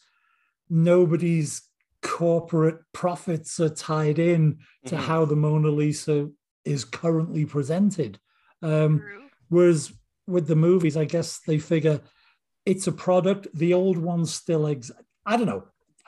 [0.69, 1.63] nobody's
[2.05, 4.99] corporate profits are tied in to Mhm.
[4.99, 6.29] how the Mona Lisa
[6.63, 8.19] is currently presented.
[8.61, 9.01] Um,
[9.49, 9.91] Whereas
[10.27, 12.01] with the movies, I guess they figure
[12.65, 13.47] it's a product.
[13.53, 14.99] The old ones still exist.
[15.25, 15.65] I don't know.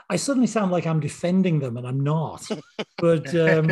[0.10, 2.42] I suddenly sound like I'm defending them, and I'm not.
[3.00, 3.66] But um,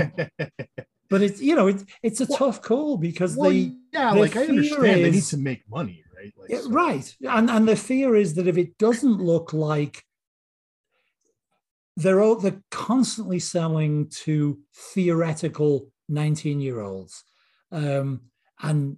[1.10, 4.36] but it's you know it's it's a Well- tough call because well, they yeah, like
[4.36, 6.34] I fear understand they need to make money, right?
[6.38, 10.04] Like, yeah, so- right and and the fear is that if it doesn't look like
[11.98, 14.60] they're all they're constantly selling to
[14.94, 17.24] theoretical 19 year olds
[17.72, 18.22] um
[18.62, 18.98] and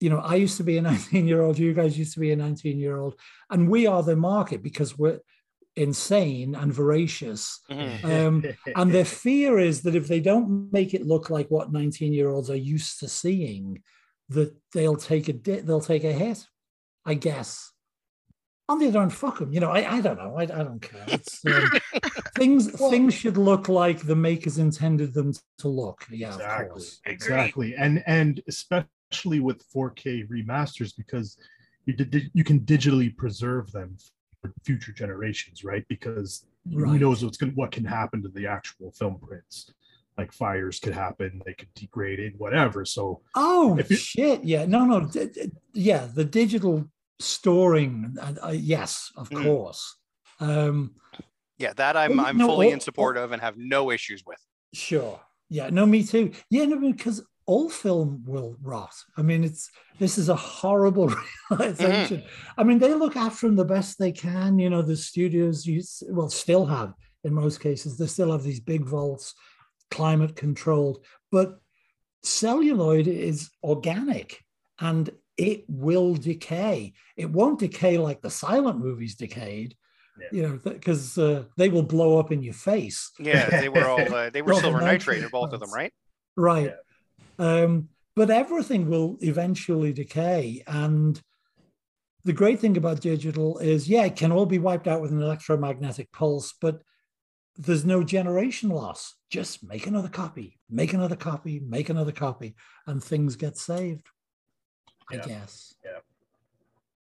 [0.00, 2.32] you know i used to be a 19 year old you guys used to be
[2.32, 3.18] a 19 year old
[3.50, 5.20] and we are the market because we're
[5.76, 7.60] insane and voracious.
[7.70, 8.04] Mhm.
[8.04, 8.44] Um,
[8.76, 12.28] and their fear is that if they don't make it look like what 19 year
[12.28, 13.82] olds are used to seeing
[14.28, 16.46] that they'll take a di- they'll take a hit
[17.04, 17.72] i guess.
[18.68, 20.80] On the other hand fuck them you know i, I don't know I, I don't
[20.80, 21.06] care.
[21.46, 21.70] Um,
[22.34, 26.04] things Well- things should look like the makers intended them to look.
[26.10, 26.68] Yeah exactly.
[26.70, 27.00] course.
[27.06, 27.74] Exactly.
[27.76, 31.36] And and especially with 4k remasters because
[31.86, 33.96] you did you can digitally preserve them
[34.40, 35.84] for future generations right?
[35.88, 37.00] Because who Right.
[37.00, 39.70] knows what's going what can happen to the actual film prints.
[40.16, 42.84] Like fires could happen they could degrade it whatever.
[42.84, 44.44] So oh If you- shit.
[44.44, 46.88] Yeah no no d- d- yeah the digital
[47.20, 49.42] storing uh, uh, yes of Mm.
[49.44, 49.82] course.
[50.40, 50.94] Um
[51.58, 54.38] Yeah, that I'm I'm no, fully in support of and have no issues with.
[54.72, 55.20] Sure.
[55.48, 55.70] Yeah.
[55.70, 56.32] No, me too.
[56.50, 56.64] Yeah.
[56.64, 58.94] No, because all film will rot.
[59.16, 61.54] I mean, it's this is a horrible mm-hmm.
[61.54, 62.24] realization.
[62.58, 64.58] I mean, they look after them the best they can.
[64.58, 67.96] You know, the studios use well still have in most cases.
[67.96, 69.34] They still have these big vaults,
[69.90, 71.58] climate controlled, but
[72.22, 74.42] celluloid is organic
[74.80, 76.92] and it will decay.
[77.16, 79.76] It won't decay like the silent movies decayed.
[80.20, 80.28] Yeah.
[80.30, 83.10] You know, because uh, they will blow up in your face.
[83.18, 85.92] Yeah, they were all uh, they were silver nitrate nitrate, both of them, right?
[86.36, 86.72] Right.
[87.38, 90.62] Um, but everything will eventually decay.
[90.66, 91.20] And
[92.24, 95.20] the great thing about digital is, yeah, it can all be wiped out with an
[95.20, 96.80] electromagnetic pulse, but
[97.56, 99.14] there's no generation loss.
[99.30, 102.54] Just make another copy, make another copy, make another copy,
[102.86, 104.08] and things get saved.
[105.10, 105.74] I guess.
[105.84, 105.98] Yeah.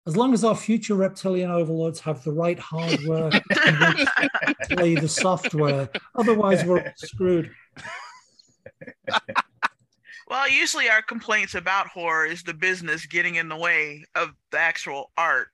[0.07, 3.43] As long as our future reptilian overlords have the right hardware to
[4.71, 7.51] play the software, otherwise we're screwed.
[10.29, 14.59] Well, usually our complaints about horror is the business getting in the way of the
[14.59, 15.49] actual art.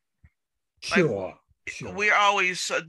[0.80, 1.34] Sure.
[1.66, 1.92] sure.
[1.92, 2.80] We're always, uh,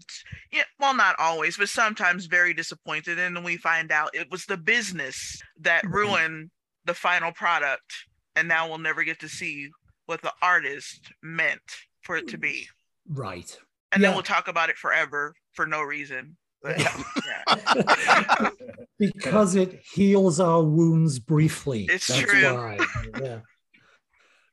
[0.52, 4.46] yeah, well, not always, but sometimes very disappointed, and then we find out it was
[4.46, 5.94] the business that Right.
[5.94, 6.52] ruined
[6.86, 7.92] the final product,
[8.36, 9.70] and now we'll never get to see
[10.10, 11.62] what the artist meant
[12.02, 12.68] for it to be.
[13.08, 13.56] Right.
[13.92, 14.10] And Yeah.
[14.10, 16.36] then we'll talk about it forever for no reason.
[16.64, 18.50] But, yeah.
[19.00, 21.86] because it heals our wounds briefly.
[21.90, 22.54] It's That's true.
[22.56, 22.80] why.
[23.22, 23.40] Yeah.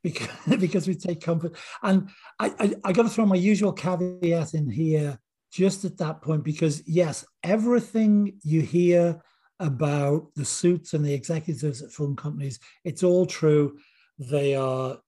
[0.02, 0.28] Because,
[0.60, 1.56] because we take comfort.
[1.82, 5.18] And I, I, I got to throw my usual caveat in here
[5.50, 9.22] just at that point because yes, everything you hear
[9.58, 13.78] about the suits and the executives at film companies, it's all true.
[14.18, 14.98] They are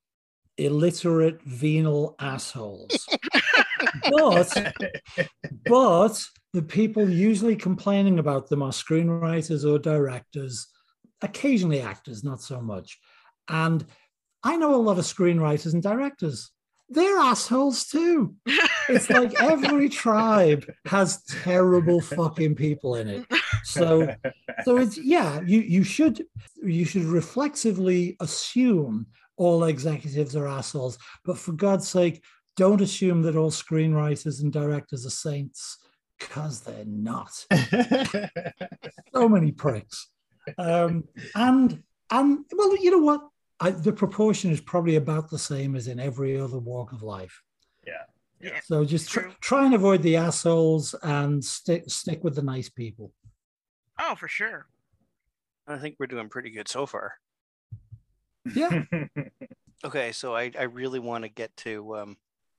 [0.58, 3.08] illiterate venal assholes.
[4.10, 4.74] but
[5.66, 10.66] but the people usually complaining about them are screenwriters or directors,
[11.22, 12.98] occasionally actors, not so much.
[13.48, 13.84] And
[14.42, 16.50] I know a lot of screenwriters and directors.
[16.90, 18.34] They're assholes too.
[18.88, 23.26] It's like every tribe has terrible fucking people in it.
[23.62, 24.14] So
[24.64, 26.24] so it's yeah, you you should
[26.62, 29.06] you should reflexively assume
[29.38, 32.22] all executives are assholes, but for God's sake,
[32.56, 35.78] don't assume that all screenwriters and directors are saints
[36.18, 37.46] because they're not.
[39.14, 40.08] so many pricks.
[40.58, 43.28] Um, and and well, you know what?
[43.60, 47.42] I, the proportion is probably about the same as in every other walk of life.
[47.86, 48.04] Yeah.
[48.40, 48.60] Yeah.
[48.64, 53.12] So just tr- try and avoid the assholes and stick stick with the nice people.
[54.00, 54.66] Oh, for sure.
[55.66, 57.14] I think we're doing pretty good so far.
[58.54, 58.82] Yeah.
[59.84, 62.16] Okay, so I, I really want to get to um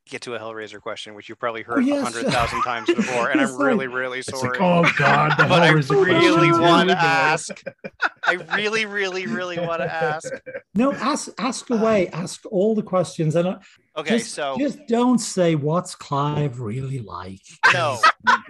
[0.09, 1.99] get to a Hellraiser question, which you've probably heard Oh, yes.
[1.99, 3.65] a hundred thousand times before, and I'm sorry.
[3.75, 4.57] really, really sorry.
[4.57, 7.61] like, oh god, the but I Hellraiser really want to ask.
[8.25, 10.31] I really, really, really want to ask.
[10.75, 12.07] No, ask ask away.
[12.07, 13.59] Ask all the questions, and uh,
[13.97, 17.41] Okay, just, so just don't say what's Clive really like.
[17.73, 17.99] no,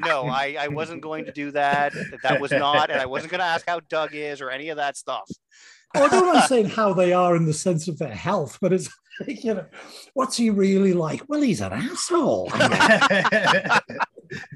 [0.05, 1.93] no, I, I wasn't going to do that.
[2.21, 4.77] That was not, and I wasn't going to ask how Doug is or any of
[4.77, 5.27] that stuff.
[5.95, 8.87] Although I'm saying how they are in the sense of their health, but it's
[9.19, 9.65] like, you know,
[10.13, 11.21] what's he really like?
[11.27, 12.49] Well, he's an asshole.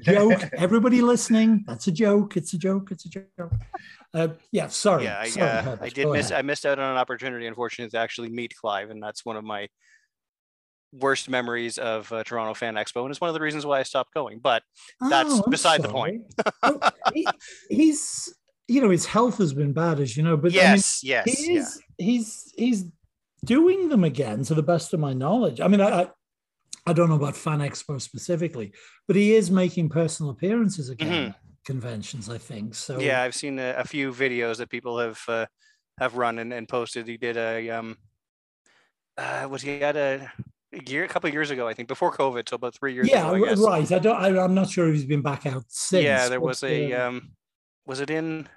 [0.02, 0.42] joke.
[0.56, 2.36] Everybody listening, that's a joke.
[2.36, 2.90] It's a joke.
[2.92, 3.52] It's a joke.
[4.12, 5.04] Uh, yeah, sorry.
[5.04, 6.30] Yeah, I, sorry, uh, I did go miss.
[6.30, 6.38] ahead.
[6.38, 9.44] I missed out on an opportunity, unfortunately, to actually meet Clive, and that's one of
[9.44, 9.68] my
[10.92, 13.82] worst memories of uh, Toronto Fan Expo, and it's one of the reasons why I
[13.82, 14.38] stopped going.
[14.38, 14.62] But
[15.10, 16.22] that's Oh, beside the point.
[16.62, 16.78] Oh,
[17.12, 17.26] he-
[17.68, 18.32] he's,
[18.66, 20.36] you know, his health has been bad, as you know.
[20.36, 21.64] But I mean, yes, yes, he yeah.
[21.98, 22.84] he's he's
[23.44, 26.08] doing them again to the best of my knowledge i mean i i,
[26.86, 28.72] I don't know about fan expo specifically
[29.06, 33.02] but he is making personal appearances again at conventions i think so Mm-hmm.
[33.02, 35.46] Yeah, I've seen a, a few videos that people have uh,
[35.98, 37.06] have run and, and posted.
[37.06, 37.96] He did a um,
[39.16, 40.30] uh, was he had a,
[40.86, 43.30] year, a couple of years ago, I think, before COVID, so about three years yeah
[43.30, 43.58] ago, I guess.
[43.58, 46.40] right i don't I, i'm not sure if he's been back out since yeah, there
[46.40, 47.32] but, was a uh, um,
[47.86, 48.48] was it in?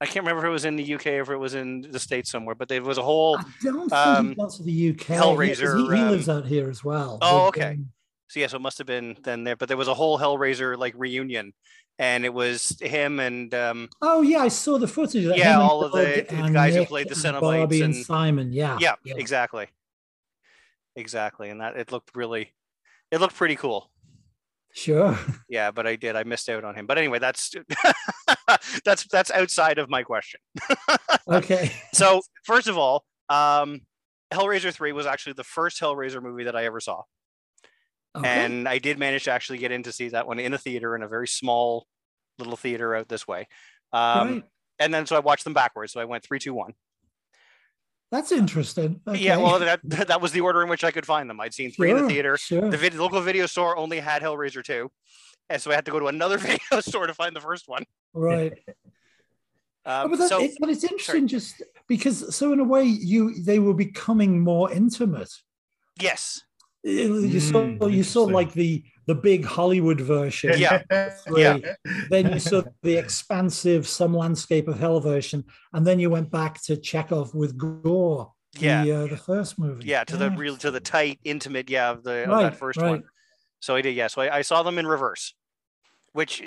[0.00, 1.98] I can't remember if it was in the UK or if it was in the
[1.98, 3.36] states somewhere, but there was a whole.
[3.38, 6.84] i don't think um, to the uk Hellraiser, he, he um, lives out here as
[6.84, 7.70] well Oh, okay.
[7.72, 7.90] um,
[8.28, 10.78] So yeah, so it must have been then there, but there was a whole Hellraiser
[10.78, 11.52] like reunion,
[11.98, 15.82] and it was him and um, oh yeah i saw the footage of Yeah, all
[15.82, 19.66] of the- the guys who played the Cenobites Barbie and and- simon yeah yeah, exactly,
[20.94, 22.52] exactly, and that it looked really,
[23.10, 23.90] it looked pretty cool.
[24.78, 26.16] Sure Yeah, but I did.
[26.16, 26.86] I missed out on him.
[26.86, 27.54] But anyway, that's
[28.84, 30.40] that's that's outside of my question.
[31.28, 33.80] okay So first of all, um,
[34.32, 37.02] Hellraiser three was actually the first Hellraiser movie that I ever saw,
[38.16, 38.28] okay.
[38.28, 40.94] and I did manage to actually get in to see that one in a theater
[40.94, 41.86] in a very small
[42.38, 43.48] little theater out this way.
[43.92, 44.44] Um, right.
[44.78, 45.92] And then so I watched them backwards.
[45.92, 46.74] So I went three, two, one.
[48.10, 49.00] That's interesting.
[49.12, 51.40] Yeah, well, that that was the order in which I could find them.
[51.40, 52.36] I'd seen three in Sure, the theater.
[52.36, 52.70] Sure.
[52.70, 54.90] The vid- local video store only had Hellraiser two,
[55.50, 57.84] and so I had to go to another video store to find the first one.
[58.14, 58.52] right.
[59.86, 62.84] Oh, Um, but, that, so it- but it's interesting just because so in a way
[62.84, 65.30] you they were becoming more intimate.
[66.00, 66.40] yes,
[66.82, 70.52] You saw Mm, you saw like the the big Hollywood version.
[70.58, 70.82] Yeah.
[71.34, 71.58] Yeah.
[72.10, 76.62] Then you saw the expansive some landscape of hell version, and then you went back
[76.64, 78.32] to Chekhov with Gore.
[78.58, 79.86] yeah, The, uh, the first movie.
[79.86, 80.04] yeah.
[80.04, 82.90] To the real, to the tight, intimate, yeah, of the of Right, that first right.
[82.90, 83.04] one.
[83.60, 84.08] So I did, yeah.
[84.08, 85.34] So I, I saw them in reverse,
[86.12, 86.42] which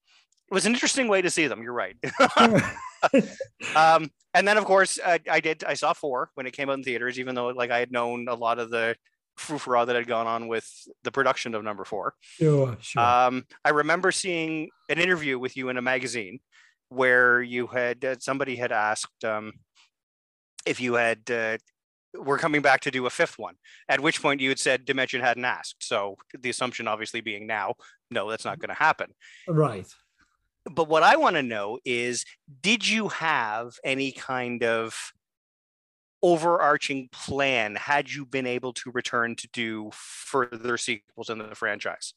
[0.50, 1.60] was an interesting way to see them.
[1.60, 1.96] You're right.
[3.74, 6.78] um, and then of course I, I did I saw four when it came out
[6.78, 8.94] in theaters, even though like I had known a lot of the
[9.36, 10.68] frou that had gone on with
[11.04, 12.14] the production of number four.
[12.22, 13.02] sure, sure.
[13.02, 16.40] Um, I remember seeing an interview with you in a magazine
[16.88, 19.52] where you had uh, somebody had asked um,
[20.64, 21.58] if you had uh,
[22.18, 23.54] were coming back to do a fifth one.
[23.88, 25.76] At which point you had said Dimension hadn't asked.
[25.80, 27.74] So the assumption obviously being now,
[28.10, 29.12] no, that's not going to happen.
[29.48, 29.86] right.
[30.68, 32.24] But what I want to know is,
[32.60, 35.12] did you have any kind of
[36.30, 42.14] overarching plan had you been able to return to do further sequels in the franchise?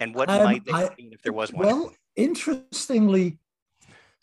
[0.00, 1.66] And what Um, might they I- have been if there was one?
[1.66, 3.38] Well, interestingly,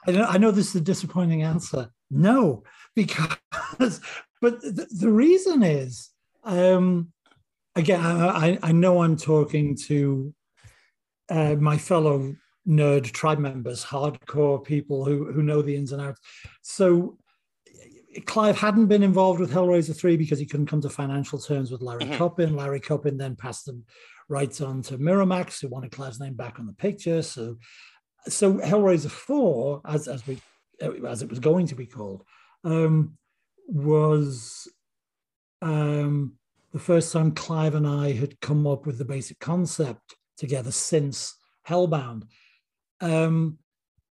[0.07, 1.91] I know, I know this is a disappointing answer.
[2.09, 2.63] No,
[2.95, 3.37] because,
[4.41, 6.09] but the, the reason is,
[6.43, 7.11] um,
[7.75, 10.33] again, I, I know I'm talking to
[11.29, 12.35] uh, my fellow
[12.67, 16.19] nerd tribe members, hardcore people who who know the ins and outs.
[16.61, 17.17] So
[18.25, 21.81] Clive hadn't been involved with Hellraiser 3 because he couldn't come to financial terms with
[21.81, 23.85] Larry mm Larry Kuppin then passed them
[24.27, 27.21] rights on to Miramax, who wanted Clive's name back on the picture.
[27.21, 27.57] So
[28.27, 30.39] so Hellraiser 4, as as we
[31.07, 32.23] as it was going to be called,
[32.63, 33.17] um,
[33.67, 34.67] was
[35.61, 36.33] um,
[36.71, 41.35] the first time Clive and I had come up with the basic concept together since
[41.67, 42.23] Hellbound.
[42.99, 43.59] Um,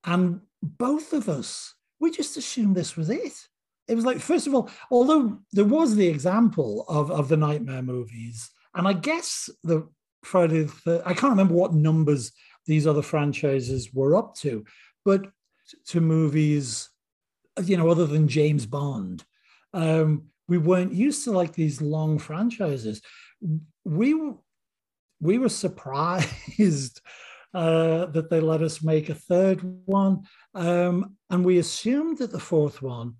[0.04, 3.48] and both of us, we just assumed this was it.
[3.88, 7.82] It was like, first of all, although there was the example of, of the Nightmare
[7.82, 9.88] movies, and I guess the
[10.22, 12.32] Friday, the, I can't remember what numbers
[12.66, 14.64] these other franchises were up to,
[15.04, 15.26] but
[15.86, 16.90] to movies,
[17.64, 19.24] you know, other than James Bond,
[19.72, 23.02] um, we weren't used to like these long franchises.
[23.84, 24.14] We
[25.20, 26.28] we were surprised
[27.54, 30.24] uh, that they let us make a third one,
[30.54, 33.16] um, and we assumed that the fourth one.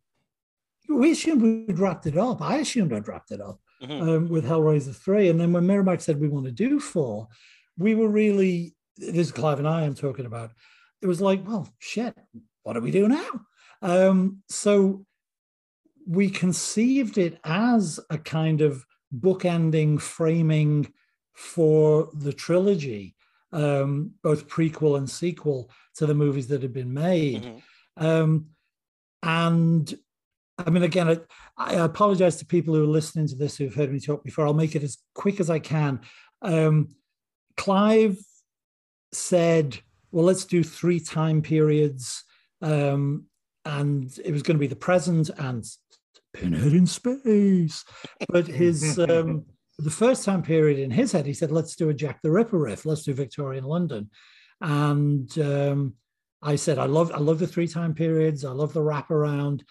[0.88, 2.40] We assumed we'd wrapped it up.
[2.40, 4.08] I assumed I'd wrapped it up mm-hmm.
[4.08, 7.28] um, with Hellraiser three, and then when Miramax said we want to do four,
[7.76, 10.50] we were really this is Clive and I am talking about.
[11.00, 12.16] It was like, well, shit,
[12.62, 13.28] what do we do now?
[13.80, 15.04] Um, so
[16.06, 20.92] we conceived it as a kind of bookending framing
[21.34, 23.14] for the trilogy,
[23.52, 27.44] um, both prequel and sequel to the movies that had been made.
[27.44, 28.06] Mm-hmm.
[28.06, 28.46] Um,
[29.22, 29.96] and
[30.58, 31.18] I mean, again, I,
[31.56, 34.46] I, apologize to people who are listening to this who've heard me talk before.
[34.46, 36.00] I'll make it as quick as I can.
[36.42, 36.96] Um,
[37.56, 38.18] Clive
[39.12, 39.78] said,
[40.10, 42.24] well, let's do three time periods.
[42.60, 43.26] Um,
[43.64, 45.64] and it was going to be the present and
[46.32, 47.84] Pinhead in space.
[48.28, 49.46] But his um,
[49.78, 52.58] the first time period in his head, he said, "Let's do a Jack the Ripper
[52.58, 52.84] riff.
[52.84, 54.10] Let's do Victorian London."
[54.60, 55.94] And um,
[56.42, 58.44] I said, "I love I love the three time periods.
[58.44, 59.62] I love the wraparound."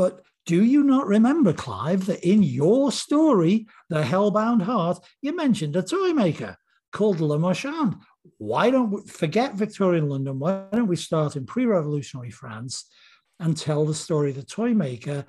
[0.00, 5.76] But do you not remember, Clive, that in your story, The Hellbound Heart, you mentioned
[5.76, 6.56] a toy maker
[6.90, 7.96] called Le Marchand?
[8.38, 10.38] Why don't we forget Victorian London?
[10.38, 12.90] Why don't we start in pre revolutionary France
[13.38, 15.26] and tell the story of the toy maker.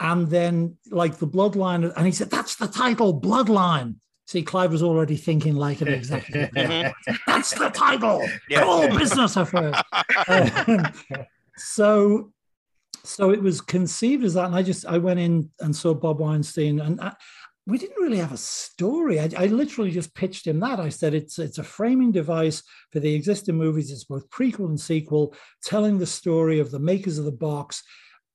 [0.00, 3.96] And then, like the bloodline, and he said, That's the title, Bloodline.
[4.26, 6.50] See, Clive was already thinking like an executive.
[7.26, 8.26] That's the title.
[8.48, 8.62] Yeah.
[8.62, 9.76] All business affairs.
[10.28, 10.92] um,
[11.58, 12.32] so,
[13.04, 16.20] so it was conceived as that, and I just I went in and saw Bob
[16.20, 17.14] Weinstein, and I,
[17.66, 19.20] we didn't really have a story.
[19.20, 20.80] I, I, literally just pitched him that.
[20.80, 23.90] I said it's it's a framing device for the existing movies.
[23.90, 27.82] It's both prequel and sequel, telling the story of the makers of the box,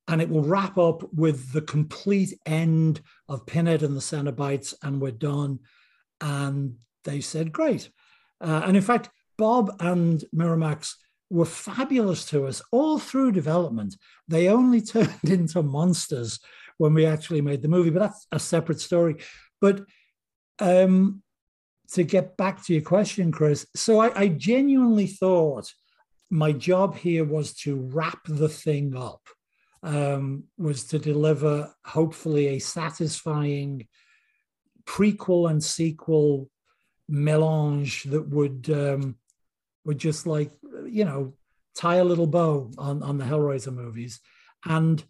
[0.07, 5.01] and it will wrap up with the complete end of Pinhead and the Cenobites, and
[5.01, 5.59] we're done.
[6.21, 7.89] And they said, great.
[8.39, 10.95] Uh, and in fact, Bob and Miramax
[11.33, 13.97] were fabulous to us all through development.
[14.27, 16.39] They only turned into monsters
[16.77, 19.15] when we actually made the movie, but that's a separate story.
[19.59, 19.81] But
[20.59, 21.23] um,
[21.93, 25.73] to get back to your question, Chris, so I, I genuinely thought
[26.29, 29.21] my job here was to wrap the thing up,
[29.81, 33.87] um, was to deliver hopefully a satisfying
[34.85, 36.49] prequel and sequel
[37.09, 39.15] melange that would um,
[39.85, 40.51] would just like
[40.85, 41.33] you know
[41.75, 44.19] tie a little bow on on the Hellraiser movies.
[44.65, 45.03] And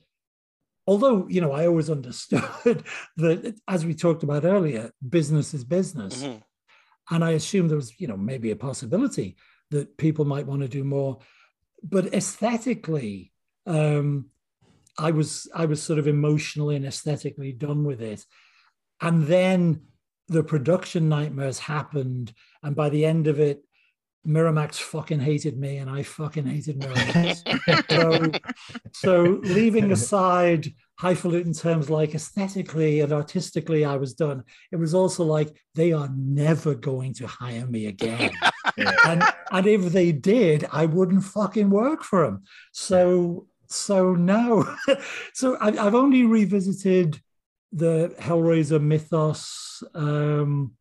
[0.88, 2.84] although you know i always understood
[3.18, 6.24] that as we talked about earlier business is business.
[6.24, 7.16] Mm-hmm.
[7.16, 9.36] and i assumed there was you know maybe a possibility
[9.72, 11.20] that people might want to do more.
[11.84, 13.32] But aesthetically
[13.66, 14.30] um
[14.98, 18.26] i was i was sort of emotionally and aesthetically done with it.
[19.02, 19.82] And then
[20.30, 22.34] the production nightmares happened.
[22.62, 23.64] And by the end of it
[24.26, 27.92] Miramax fucking hated me and I fucking hated Miramax.
[27.92, 28.40] so,
[28.94, 34.44] so leaving aside highfalutin terms like aesthetically and artistically, I was done.
[34.72, 38.32] It was also like they are never going to hire me again.
[38.78, 38.96] yeah.
[39.06, 42.44] and, and if they did, I wouldn't fucking work for them.
[42.72, 44.76] So so no.
[45.34, 47.20] so I, I've only revisited
[47.72, 49.84] the Hellraiser mythos.
[49.96, 50.74] Um,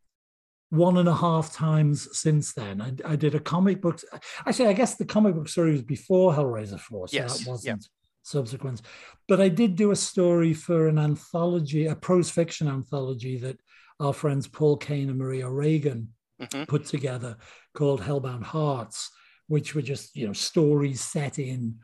[0.72, 2.80] one and a half times since then.
[2.80, 4.00] I, I, did a comic book.
[4.46, 7.40] Actually, I guess the comic book story was before Hellraiser 4, so yes.
[7.40, 7.88] that wasn't yeah.
[8.22, 8.80] subsequent.
[9.28, 13.58] But I did do a story for an anthology, a prose fiction anthology that
[14.00, 16.08] our friends Paul Kane and Marie O'Regan
[16.40, 16.64] mm-hmm.
[16.64, 17.36] put together
[17.74, 19.10] called Hellbound Hearts,
[19.48, 21.80] which were just, you know, stories set in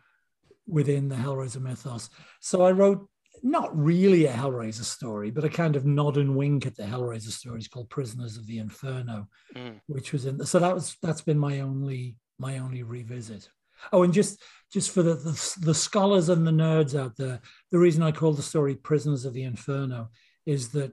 [0.66, 2.08] within the Hellraiser mythos.
[2.40, 3.06] So I wrote
[3.42, 7.30] not really a Hellraiser story, but a kind of nod and wink at the Hellraiser
[7.30, 9.80] stories called Prisoners of the Inferno, Mm.
[9.86, 10.44] which was in.
[10.44, 13.48] So that was that's been my only my only revisit.
[13.92, 17.78] Oh, and just just for the, the the scholars and the nerds out there, the
[17.78, 20.08] reason I call the story Prisoners of the Inferno
[20.46, 20.92] is that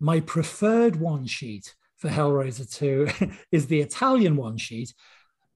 [0.00, 4.92] my preferred one sheet for Hellraiser 2 is the Italian one sheet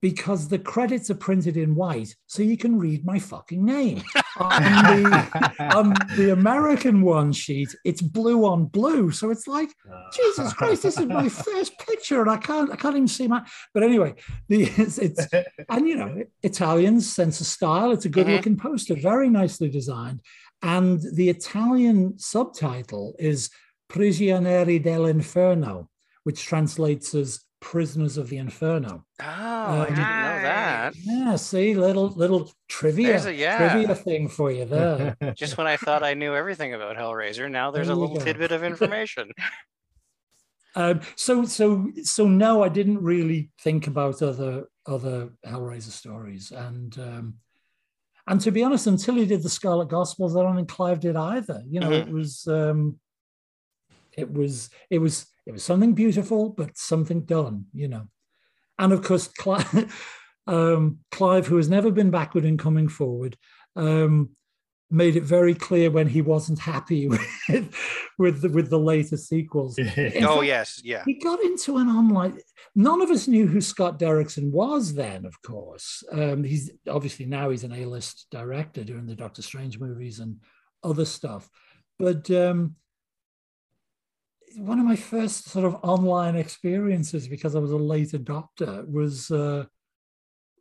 [0.01, 4.03] because the credits are printed in white so you can read my fucking name.
[4.39, 9.11] on, the, on the American one sheet, it's blue on blue.
[9.11, 10.09] So it's like, ah.
[10.13, 13.45] Jesus Christ, this is my first picture and I can't I can't even see my
[13.73, 14.13] but anyway,
[14.49, 15.25] the it's, it's
[15.69, 17.91] and you know, Italians sense of style.
[17.91, 18.35] It's a good mm-hmm.
[18.35, 20.21] looking poster, very nicely designed.
[20.61, 23.49] And the Italian subtitle is
[23.89, 25.87] Prigionieri dell'Inferno,
[26.23, 29.03] which translates as Prisoners of the Inferno.
[29.19, 30.93] Oh, I didn't know that.
[30.95, 33.57] Yeah, see, little little trivia, a- yeah.
[33.57, 35.15] trivia thing for you there.
[35.35, 38.17] Just when I thought I knew everything about Hellraiser, now there's a There you little
[38.17, 38.23] go.
[38.23, 39.31] tidbit of information.
[40.75, 46.95] Um, so so so no, I didn't really think about other other Hellraiser stories, and
[46.99, 47.33] um,
[48.27, 51.15] and to be honest, until he did the Scarlet Gospels, I don't think Clive did
[51.15, 51.63] either.
[51.67, 52.99] You know, it was um,
[54.13, 57.65] it was it was it was something beautiful, but something done.
[57.73, 58.07] You know,
[58.77, 60.13] and of course Clive,
[60.47, 63.37] um, Clive, who has never been backward in coming forward.
[63.75, 64.31] Um,
[64.89, 67.07] made it very clear when he wasn't happy
[67.49, 67.75] with
[68.17, 69.77] with the, with the later sequels.
[69.97, 71.03] In oh fact, yes, yeah.
[71.05, 72.39] he got into an online.
[72.75, 76.03] None of us knew who Scott Derrickson was then, of course.
[76.11, 80.37] Um, he's obviously now he's an A-list director doing the Doctor Strange movies and
[80.83, 81.49] other stuff.
[81.99, 82.75] But um,
[84.55, 89.29] one of my first sort of online experiences, because I was a late adopter, was
[89.31, 89.65] uh,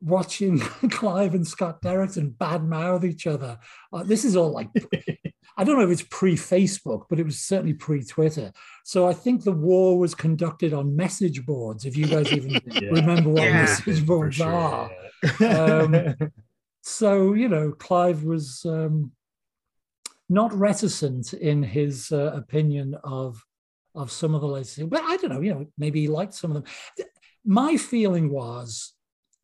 [0.00, 0.58] watching
[0.90, 3.58] Clive and Scott Derrickson badmouth each other.
[3.92, 4.68] Uh, this is all like
[5.58, 8.52] I don't know if it's pre-Facebook, but it was certainly pre-Twitter.
[8.84, 11.86] So I think the war was conducted on message boards.
[11.86, 12.90] If you guys even Yeah.
[12.90, 13.62] remember what Yeah.
[13.62, 14.90] message boards sure, are.
[15.40, 16.16] yeah.
[16.18, 16.30] Um,
[16.82, 19.12] So you know, Clive was um,
[20.28, 23.42] not reticent in his uh, opinion of
[23.96, 24.88] of some of the latest.
[24.88, 25.40] But I don't know.
[25.40, 27.06] You know, maybe he liked some of them.
[27.44, 28.92] My feeling was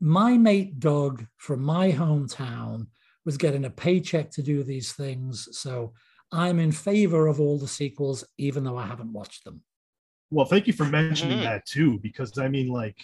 [0.00, 2.86] my mate Doug from my hometown
[3.24, 5.48] was getting a paycheck to do these things.
[5.52, 5.94] So
[6.32, 9.62] I'm in favor of all the sequels, even though I haven't watched them.
[10.30, 11.42] Well, thank you for mentioning Mhm.
[11.42, 12.98] that too, because I mean, like,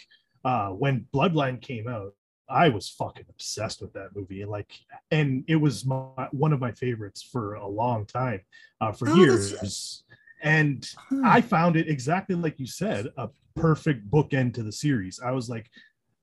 [0.44, 2.14] uh, when Bloodline came out,
[2.48, 4.44] I was fucking obsessed with that movie.
[4.44, 4.72] Like,
[5.10, 8.40] and it was my, one of my favorites for a long time,
[8.80, 10.02] uh, for Oh, years.
[10.42, 11.24] And Hmm.
[11.24, 15.20] I found it exactly like you said, a perfect bookend to the series.
[15.24, 15.68] I was like,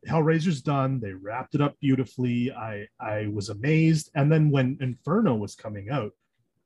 [0.07, 0.99] Hellraiser's done.
[0.99, 2.51] They wrapped it up beautifully.
[2.51, 4.11] I I was amazed.
[4.15, 6.11] And then when Inferno was coming out,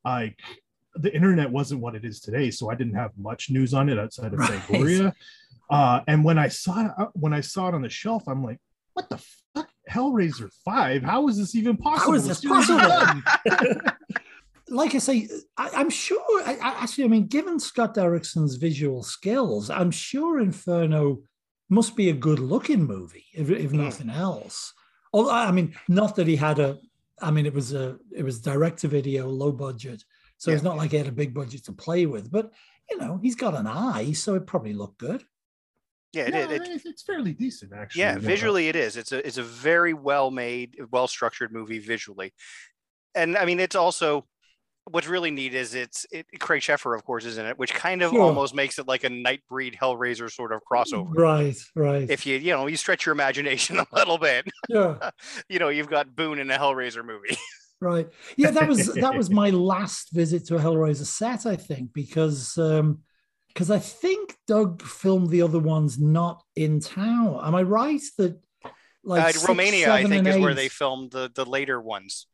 [0.03, 0.37] like
[0.95, 3.97] the internet wasn't what it is today, so I didn't have much news on it
[3.97, 4.59] outside of Right.
[4.61, 5.13] Fangoria.
[5.69, 8.43] Uh, and when I saw it, uh, when I saw it on the shelf, I'm
[8.43, 8.57] like,
[8.93, 9.19] "What the
[9.53, 11.03] fuck, Hellraiser Five?
[11.03, 13.81] How is this even possible?" is this As soon as it's possible?
[14.69, 14.77] done.
[14.77, 16.41] like I say, I, I'm sure.
[16.45, 21.19] I, I, actually, I mean, given Scott Derrickson's visual skills, I'm sure Inferno
[21.69, 23.83] must be a good-looking movie, if, if Mm.
[23.83, 24.73] nothing else.
[25.13, 26.77] Although, I mean, not that he had a.
[27.21, 27.97] I mean, it was a.
[28.15, 30.03] It was direct-to-video, low budget,
[30.37, 32.31] so it's not like he had a big budget to play with.
[32.31, 32.51] But
[32.89, 35.23] you know, he's got an eye, so it probably looked good.
[36.13, 38.01] Yeah, it, Yeah, it, it- it's- it's fairly decent actually.
[38.01, 38.27] yeah you know.
[38.27, 42.33] visually it is it's a it's a very well made well structured movie visually
[43.13, 44.25] and i mean it's also
[44.91, 48.01] what's really neat is it's it, craig sheffer of course is in it which kind
[48.01, 48.21] of Sure.
[48.21, 52.09] almost makes it like a nightbreed hellraiser sort of crossover Right, right.
[52.09, 55.11] if you you know you stretch your imagination a little bit yeah.
[55.49, 57.37] you know you've got boone in a hellraiser movie
[57.81, 58.09] Right.
[58.35, 62.57] Yeah, that was that was my last visit to a Hellraiser set, I think, because
[62.57, 62.99] um
[63.47, 67.39] because I think Doug filmed the other ones not in town.
[67.41, 68.37] Am I right that
[69.03, 72.27] like uh, six, romania i think is where they filmed the the later ones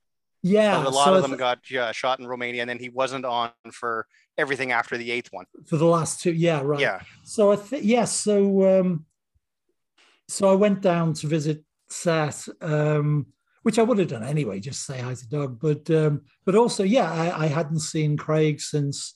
[0.46, 3.26] yeah a lot so of them got yeah, shot in romania and then he wasn't
[3.26, 4.06] on for
[4.38, 6.34] everything after the eighth one for the last two.
[6.34, 6.80] Yeah, right.
[6.80, 8.12] yeah So I think yes.
[8.14, 9.06] so um,
[10.28, 13.28] so I went down to visit set, um,
[13.64, 15.60] which I would have done anyway, just say hi to Doug.
[15.60, 19.16] But um, but also, yeah, I, I hadn't seen Craig since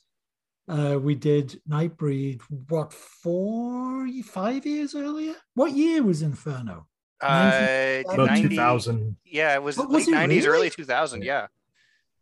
[0.67, 2.41] uh, we did Nightbreed.
[2.69, 5.35] What four, five years earlier?
[5.55, 6.87] What year was Inferno?
[7.21, 9.15] Uh, about 90 two thousand.
[9.25, 10.69] yeah it was Oh, was late it 90s early really?
[10.69, 11.47] 2000 yeah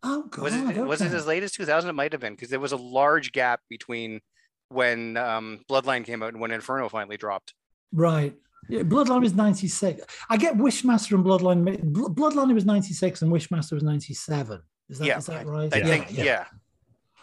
[0.02, 2.50] Oh God, was it was it as late as 2000 it might have been because
[2.50, 4.20] there was a large gap between
[4.68, 7.54] when um bloodline came out and when inferno finally dropped
[7.92, 8.34] Right.
[8.68, 10.04] Yeah, Bloodline was 96.
[10.28, 11.64] I get Wishmaster and Bloodline.
[11.64, 14.60] ma- Bloodline was 96 and Wishmaster was 97.
[14.90, 15.72] Is that, yeah, is that right?
[15.72, 16.44] I Yeah, think yeah.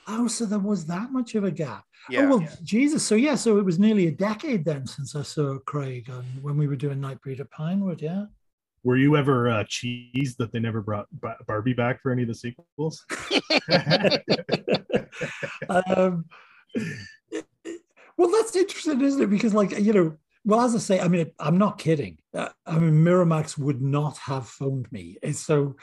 [0.08, 1.84] Oh, so there was that much of a gap.
[2.10, 2.22] Yeah.
[2.22, 3.04] oh well, Jesus.
[3.04, 6.58] So yeah, so it was nearly a decade then since I saw Craig on when
[6.58, 8.02] we were doing Nightbreed at Pinewood.
[8.02, 8.26] Yeah.
[8.84, 11.08] Were you ever uh, cheesed that they never brought
[11.48, 13.04] Barbie back for any of the sequels?
[15.88, 16.26] um,
[18.16, 19.30] well, that's interesting, isn't it?
[19.32, 22.20] Because, like, you know, well, as I say, I mean, I'm not kidding.
[22.32, 25.18] Uh, I mean, Miramax would not have phoned me.
[25.24, 25.76] It's so,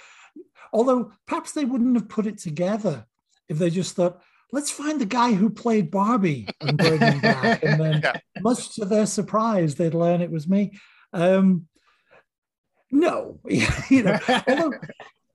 [0.73, 3.05] although perhaps they wouldn't have put it together
[3.49, 4.20] if they just thought,
[4.53, 7.62] let's find the guy who played Barbie and bring him back.
[7.62, 8.16] And then, Yeah.
[8.40, 10.72] much to their surprise, they'd learn it was me.
[11.12, 11.68] Um,
[12.90, 13.40] no,
[13.90, 14.72] you know, although,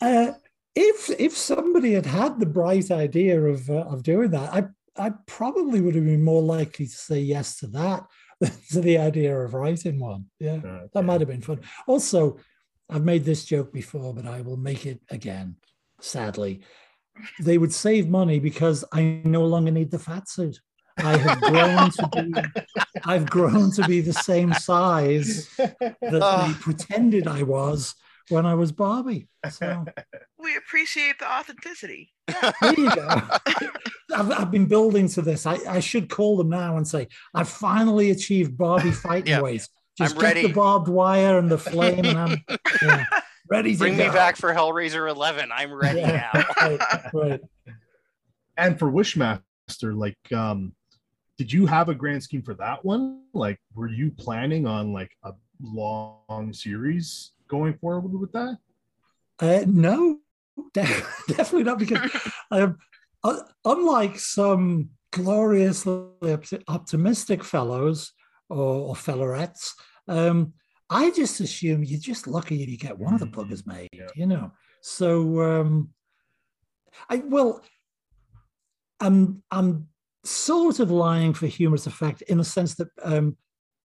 [0.02, 0.32] uh,
[0.76, 5.14] if if somebody had had the bright idea of uh, of doing that, I I
[5.26, 8.06] probably would have been more likely to say yes to that
[8.40, 10.26] than to the idea of writing one.
[10.40, 10.60] Yeah,
[10.94, 11.62] that might have been fun.
[11.88, 12.38] Also,
[12.90, 15.56] I've made this joke before, but I will make it again.
[16.00, 16.62] Sadly,
[17.40, 20.60] they would save money because I no longer need the fat suit.
[20.98, 22.34] I have grown to be
[23.06, 26.58] I've grown to be the same size that they Oh.
[26.60, 27.94] pretended I was
[28.30, 29.28] when I was Barbie.
[29.52, 29.86] So
[30.40, 32.14] We appreciate the authenticity.
[32.62, 33.08] there you go.
[34.16, 35.46] I've, I've been building to this.
[35.46, 39.42] I, I should call them now and say, I've finally achieved Barbie fighting Yeah.
[39.42, 39.70] ways.
[39.98, 40.42] Just I'm get ready.
[40.48, 42.44] the barbed wire and the flame, and I'm
[42.84, 43.06] yeah,
[43.50, 44.14] ready to Bring me go.
[44.14, 45.50] back for Hellraiser 11.
[45.52, 46.32] I'm ready Yeah.
[46.34, 46.46] now.
[46.78, 47.42] Right, right.
[48.58, 49.42] and for Wishmaster,
[49.96, 50.74] like, um,
[51.38, 53.22] did you have a grand scheme for that one?
[53.34, 58.58] Like, were you planning on like a long series going forward with that?
[59.40, 60.18] Uh, no,
[60.74, 60.82] de-
[61.28, 62.10] definitely not because
[62.52, 62.78] um,
[63.24, 68.14] uh, unlike some gloriously opt- optimistic fellows
[68.50, 68.58] or,
[68.90, 69.72] or fellowettes,
[70.08, 70.54] um,
[70.90, 74.08] I just assume you're just lucky if you get one of the buggers made, Yeah.
[74.16, 74.52] you know.
[74.82, 75.90] So, um,
[77.10, 77.62] I well,
[79.00, 79.88] I'm I'm
[80.24, 83.38] sort of lying for humorous effect in the sense that um,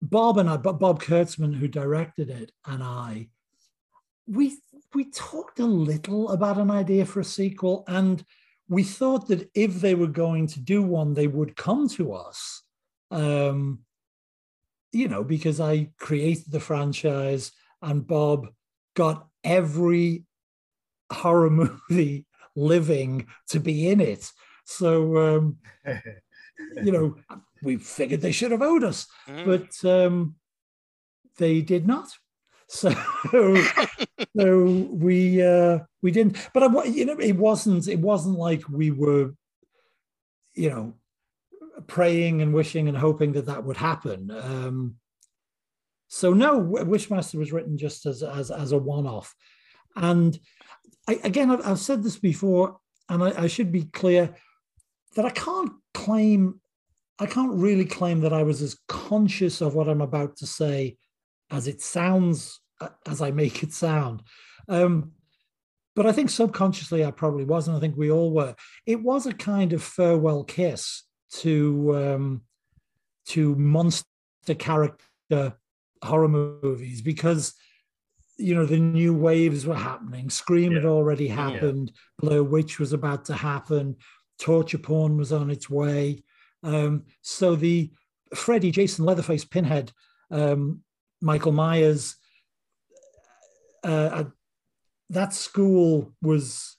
[0.02, 3.28] Bob and I, Bob Bob Kurtzman, who directed it, and I,
[4.26, 4.58] we
[4.94, 8.22] we talked a little about an idea for a sequel, and
[8.68, 12.62] we thought that if they were going to do one, they would come to us.
[13.10, 13.80] Um,
[14.92, 18.48] you know, because I created the franchise and Bob
[18.94, 20.24] got every
[21.10, 21.50] horror
[21.90, 24.30] movie living to be in it.
[24.64, 25.56] So, um,
[26.82, 27.16] you know,
[27.62, 29.44] we figured they should have owed us Mm.
[29.44, 30.34] but um,
[31.38, 32.08] they did not.
[32.74, 32.90] So,
[34.34, 36.38] so we uh, we didn't.
[36.54, 39.34] But I, you know, it wasn't it wasn't like we were,
[40.54, 40.94] you know,
[41.86, 44.30] praying and wishing and hoping that that would happen.
[44.30, 44.96] Um,
[46.08, 49.34] so no, Wishmaster was written just as as as a one off,
[49.96, 50.38] and
[51.08, 54.34] I, again, I've, I've said this before, and I, I should be clear
[55.16, 56.60] that I can't claim
[57.18, 60.96] I can't really claim that I was as conscious of what I'm about to say
[61.50, 64.22] as it sounds, uh, as I make it sound.
[64.68, 65.12] Um,
[65.94, 68.54] but I think subconsciously I probably was, and I think we all were.
[68.86, 72.42] It was a kind of farewell kiss to um,
[73.26, 74.06] to monster
[74.58, 75.54] character
[76.02, 77.54] horror movies because
[78.36, 80.30] you know the new waves were happening.
[80.30, 81.92] Scream had already happened.
[82.18, 83.96] Blair Witch was about to happen.
[84.38, 86.22] Torture porn was on its way.
[86.62, 87.92] Um, so the
[88.34, 89.92] Freddy, Jason Leatherface, Pinhead,
[90.30, 90.82] um,
[91.20, 92.16] Michael Myers,
[93.84, 94.24] uh, uh,
[95.10, 96.76] that school was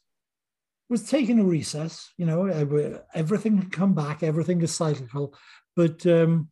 [0.89, 2.11] was taking a recess.
[2.17, 5.35] You know, uh, everything had come back, everything is cyclical,
[5.75, 6.49] but um,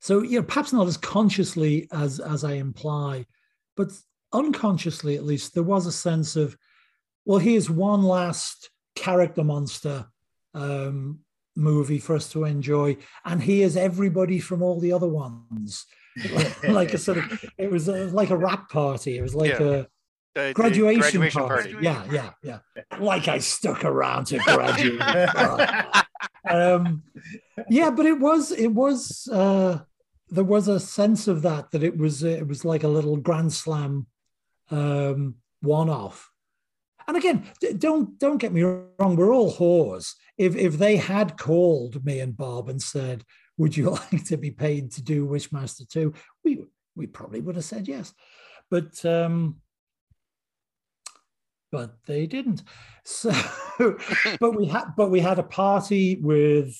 [0.00, 3.26] so you know, perhaps not as consciously as as I imply,
[3.76, 3.90] but
[4.32, 6.56] unconsciously at least, there was a sense of,
[7.24, 10.06] well, here's one last character monster
[10.54, 11.20] um,
[11.56, 15.86] movie for us to enjoy, and here's everybody from all the other ones.
[16.68, 19.16] like a sort of, it was a, like a wrap party.
[19.16, 19.62] It was like Yeah.
[19.62, 19.86] a
[20.34, 21.72] The- the graduation, graduation party.
[21.72, 21.84] party.
[21.84, 22.58] Yeah, yeah, yeah.
[23.00, 25.00] Like I stuck around to graduate.
[26.48, 27.02] um,
[27.68, 29.80] yeah, but it was it was uh,
[30.30, 33.52] there was a sense of that that it was it was like a little grand
[33.52, 34.06] slam
[34.70, 36.30] um, one off.
[37.06, 37.44] And again,
[37.78, 40.12] don't don't get me wrong, we're all whores.
[40.36, 43.24] If if they had called me and Bob and said,
[43.56, 46.12] "Would you like to be paid to do Wishmaster 2?
[46.44, 46.64] We
[46.94, 48.12] we probably would have said yes.
[48.70, 49.56] But um
[51.70, 52.62] but they didn't.
[53.04, 53.30] So
[54.40, 56.74] but we had but we had a party with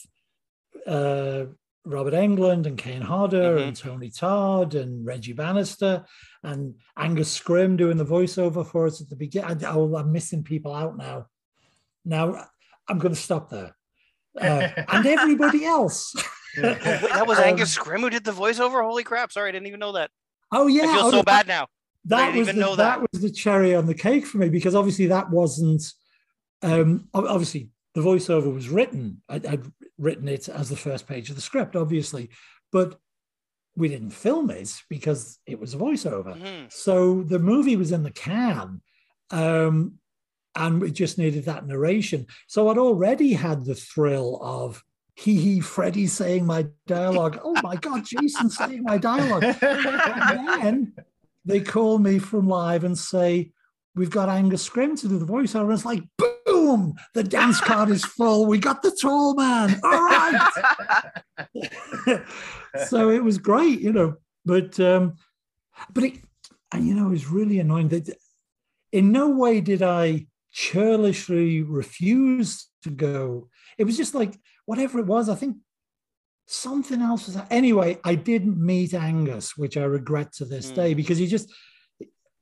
[0.87, 1.45] uh
[1.85, 3.69] Robert Englund and Kane Hodder Mhm.
[3.69, 6.05] and Tony Todd and Reggie Bannister
[6.43, 9.65] and Angus Scrimm doing the voiceover for us at the beginning.
[9.65, 11.27] Oh, I'm missing people out now.
[12.05, 12.45] Now
[12.89, 13.75] I'm going to stop there.
[14.39, 16.15] Uh, and everybody else.
[16.59, 18.83] Wait, that was Um, Angus Scrimm who did the voiceover.
[18.85, 19.33] Holy crap!
[19.33, 20.11] Sorry, I didn't even know that.
[20.53, 21.69] Oh yeah, I feel oh, so that- bad now.
[22.05, 22.77] That was even the, that.
[22.77, 23.13] that.
[23.13, 25.93] was the cherry on the cake for me because obviously that wasn't.
[26.63, 29.23] Um, obviously, the voiceover was written.
[29.29, 32.31] I, I'd written it as the first page of the script, obviously,
[32.73, 32.99] but
[33.77, 36.37] we didn't film it because it was a voiceover.
[36.37, 36.73] Mhm.
[36.73, 38.81] So the movie was in the can,
[39.31, 39.99] um,
[40.57, 42.27] and we just needed that narration.
[42.49, 44.83] So I'd already had the thrill of
[45.15, 47.41] hee hee Freddy saying my dialogue.
[47.45, 49.45] oh my God, Jason saying my dialogue.
[49.63, 50.93] And then
[51.45, 53.53] they call me from live and say,
[53.95, 55.75] We've got Angus Scrimm to do the voiceover.
[55.75, 56.05] It's like,
[56.47, 58.47] boom, the dance card is full.
[58.47, 59.81] We got the tall man.
[59.83, 60.53] All right.
[62.87, 64.15] so it was great, you know.
[64.45, 65.17] But um,
[65.93, 66.19] but it
[66.73, 68.17] and you know, it was really annoying that
[68.93, 73.49] in no way did I churlishly refuse to go.
[73.79, 75.57] It was just like whatever it was, I think
[76.51, 77.47] something else was that.
[77.51, 77.99] anyway.
[78.05, 80.75] I didn't meet Angus, which I regret to this Mm.
[80.75, 81.53] day because he just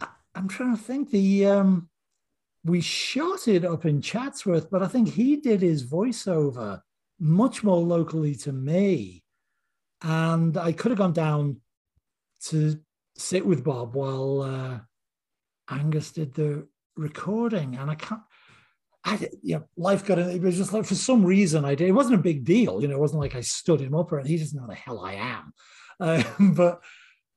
[0.01, 1.91] I- I'm trying to think the um
[2.65, 6.81] we shot it up in Chatsworth, but I think he did his voiceover
[7.19, 9.25] much more locally to me.
[10.03, 11.61] And I could have gone down
[12.49, 12.79] to
[13.17, 14.81] sit with Bob while uh,
[15.71, 17.77] Angus did the recording.
[17.77, 18.21] And I can't,
[19.07, 20.29] I, yeah, life got in.
[20.29, 21.89] It was just like for some reason I did.
[21.89, 22.97] It wasn't a big deal, you know.
[22.97, 25.15] It wasn't like I stood him up or he doesn't know who the hell I
[25.15, 25.53] am.
[26.01, 26.83] Um, but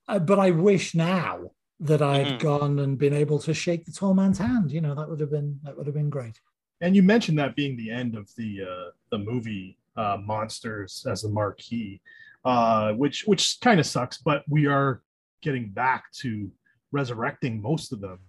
[0.07, 1.51] uh, but I wish now
[1.82, 2.39] that I had Mhm.
[2.39, 4.72] gone and been able to shake the tall man's hand.
[4.72, 6.39] You know, that would have been that would have been great.
[6.82, 11.24] And you mentioned that being the end of the uh, the movie uh, Monsters as
[11.24, 12.01] a marquee,
[12.45, 14.17] uh, which which kind of sucks.
[14.17, 15.03] But we are
[15.41, 16.51] getting back to
[16.91, 18.20] resurrecting most of them.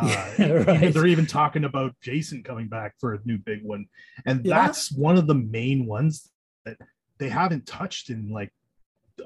[0.00, 0.94] Uh, Yeah, right.
[0.94, 3.86] They're even talking about Jason coming back for a new big one,
[4.26, 4.62] and Yeah.
[4.66, 6.30] that's one of the main ones
[6.64, 6.76] that
[7.18, 8.52] they haven't touched in like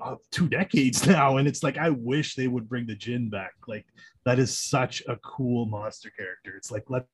[0.03, 1.37] uh, two decades now.
[1.39, 3.55] And it's like I wish they would bring the Djinn back.
[3.67, 3.87] Like
[4.25, 6.55] that is such a cool monster character.
[6.57, 7.07] It's like let's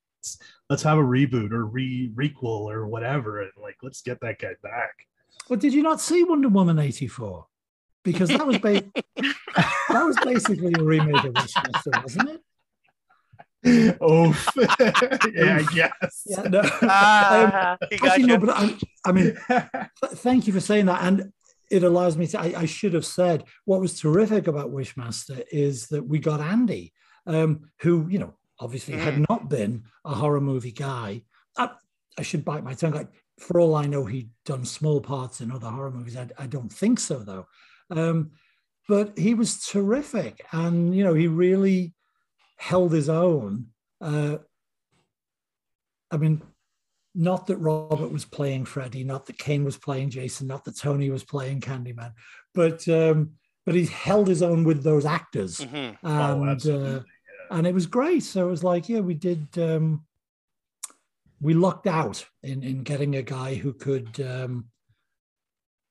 [0.71, 4.53] let's have a reboot or re requel or whatever and like let's get that guy
[4.63, 4.95] back
[5.49, 7.47] Well, did you not see Wonder Woman eighty four?
[8.05, 8.83] Because that was ba-
[9.17, 12.41] that was basically a remake of Wishmaster, wasn't it?
[14.01, 14.37] oh
[15.35, 16.61] yeah i guess Yeah, no.
[16.61, 21.03] Um, Ah, he actually, no, but I, I mean, th- thank you for saying that.
[21.03, 21.33] And
[21.71, 25.87] it allows me to, I, I should have said what was terrific about Wishmaster is
[25.89, 26.93] that we got Andy,
[27.27, 31.23] um, who, you know, obviously had not been a horror movie guy.
[31.57, 31.71] I,
[32.19, 32.93] I should bite my tongue.
[32.93, 33.09] Like,
[33.39, 36.17] for all I know, he'd done small parts in other horror movies.
[36.17, 37.47] I, I don't think so, though.
[37.91, 38.33] Um,
[38.89, 40.45] but he was terrific.
[40.53, 41.95] And, you know, he really
[42.63, 43.67] held his own.
[44.01, 44.37] Uh,
[46.13, 46.41] I mean,
[47.13, 51.11] not that Robert was playing Freddy, not that Kane was playing Jason, not that Tony
[51.11, 52.13] was playing Candyman,
[52.55, 53.33] but um,
[53.67, 55.99] but he held his own with those actors, Mhm.
[56.05, 57.01] oh and absolutely uh,
[57.51, 58.23] and it was great.
[58.23, 59.47] So it was like, yeah, we did.
[59.59, 60.07] Um,
[61.41, 64.71] we lucked out in in getting a guy who could um,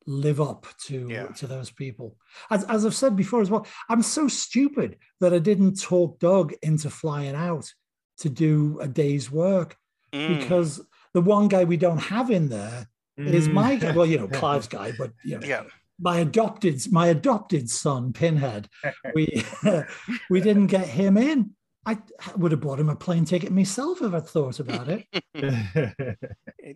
[0.08, 1.28] live up to Yeah.
[1.28, 2.18] to those people.
[2.50, 6.54] As, as I've said before as well, I'm so stupid that I didn't talk Doug
[6.62, 7.72] into flying out
[8.20, 9.76] to do a day's work
[10.14, 10.40] Mm.
[10.40, 10.82] because
[11.14, 12.88] the one guy we don't have in there
[13.18, 13.54] is Mm.
[13.54, 13.92] my guy.
[13.96, 15.64] Well, you know, Clive's guy, but you know, yeah.
[16.00, 18.68] my adopted my adopted son, Pinhead.
[19.16, 19.44] We
[20.30, 21.52] we didn't get him in.
[21.86, 21.98] I
[22.38, 25.06] would have bought him a plane ticket myself if I'd thought about it.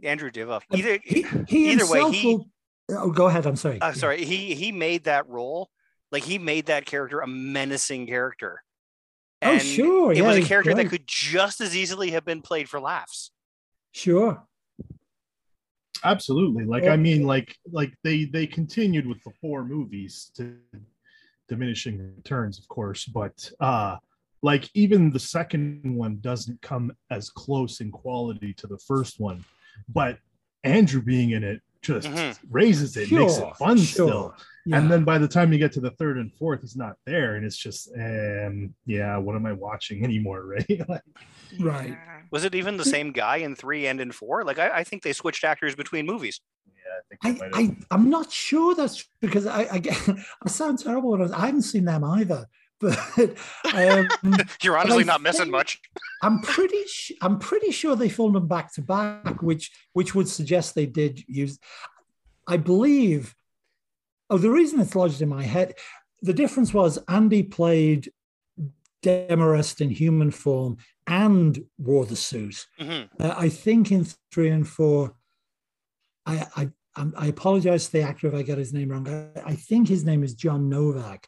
[0.04, 0.62] Andrew Divoff.
[0.74, 2.48] Either he, he either way, he- will-
[2.92, 3.46] oh, go ahead.
[3.46, 3.80] I'm sorry.
[3.82, 5.70] uh, sorry, he he made that role
[6.12, 8.64] like he made that character a menacing character.
[9.42, 12.42] Oh, sure, It yeah, was a he's character that could just as easily have been
[12.42, 13.32] played for laughs.
[13.92, 14.44] Sure.
[16.04, 16.92] absolutely like Yeah.
[16.94, 20.58] i mean like like they they continued with the four movies to
[21.48, 23.96] diminishing returns of course but uh
[24.44, 29.44] like even the second one doesn't come as close in quality to the first one
[29.90, 30.20] but
[30.64, 32.38] andrew being in it just Mhm.
[32.50, 33.86] raises it makes it fun sure.
[34.08, 34.78] still Yeah.
[34.80, 37.36] and then by the time you get to the third and fourth it's not there
[37.36, 41.02] and it's just um yeah what am i watching anymore right like,
[41.60, 41.90] Right.
[41.90, 42.20] Yeah.
[42.32, 44.44] Was it even the same guy in three and in four?
[44.44, 46.42] Like I, I think they switched actors between movies.
[46.68, 49.78] yeah i think they I, might have- I, I'm not sure that's because I, I
[49.80, 49.96] get
[50.46, 51.12] I sound terrible.
[51.12, 52.46] when I was- I haven't seen them either,
[53.16, 53.36] but
[53.74, 54.08] um,
[54.62, 55.80] You're honestly I not missing much.
[56.22, 60.28] I'm pretty sh- I'm pretty sure they filmed them back to back, which which would
[60.28, 61.60] suggest they did use.
[62.48, 63.36] I believe
[64.30, 65.76] Oh, the reason it's lodged in my head,
[66.24, 68.12] the difference was Andy played
[69.04, 72.66] Demarest in human form and wore the suit.
[72.80, 73.22] Mm-hmm.
[73.22, 75.14] Uh, I think in three and four,
[76.26, 79.08] I I, I'm- apologize to the actor if I get his name wrong.
[79.08, 81.28] I, I think his name is John Novak.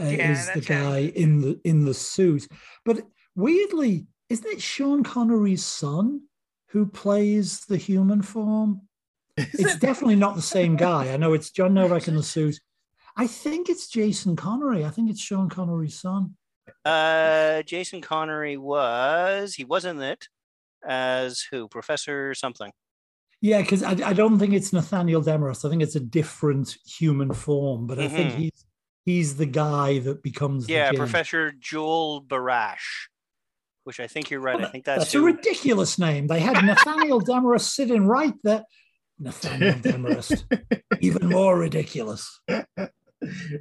[0.00, 2.46] Uh, Yeah, is the guy in the in the suit?
[2.84, 3.02] But
[3.34, 6.22] weirdly, isn't it Sean Connery's son
[6.68, 8.82] who plays the human form?
[9.36, 11.12] It's definitely not the same guy.
[11.12, 12.60] I know it's John Novak in the suit.
[13.16, 14.84] I think it's Jason Connery.
[14.84, 16.36] I think it's Sean Connery's son.
[16.84, 20.28] Uh, Jason Connery was he was in it
[20.86, 22.70] as who Professor something.
[23.40, 25.64] Yeah, because I, I don't think it's Nathaniel Demarest.
[25.64, 28.36] I think it's a different human form, but I think Mhm.
[28.36, 28.64] he's
[29.08, 30.98] he's the guy that becomes the Yeah, Djinn.
[30.98, 33.08] Professor Joel Barash,
[33.84, 34.62] which I think you're right.
[34.62, 36.26] I think that's, That's a ridiculous name.
[36.26, 38.64] They had Nathaniel Demarest sitting right there.
[39.18, 40.44] Nathaniel Demarest,
[41.00, 42.38] even more ridiculous.
[42.48, 42.66] yeah,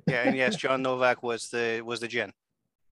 [0.07, 2.33] and yes, John Novak was the was the Jin.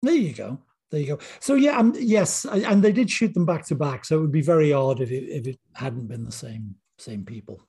[0.02, 0.60] There you go.
[0.90, 1.20] There you go.
[1.42, 4.06] So yeah, um, yes, and they did shoot them back to back.
[4.06, 7.26] So it would be very odd if it, if it hadn't been the same same
[7.26, 7.60] people.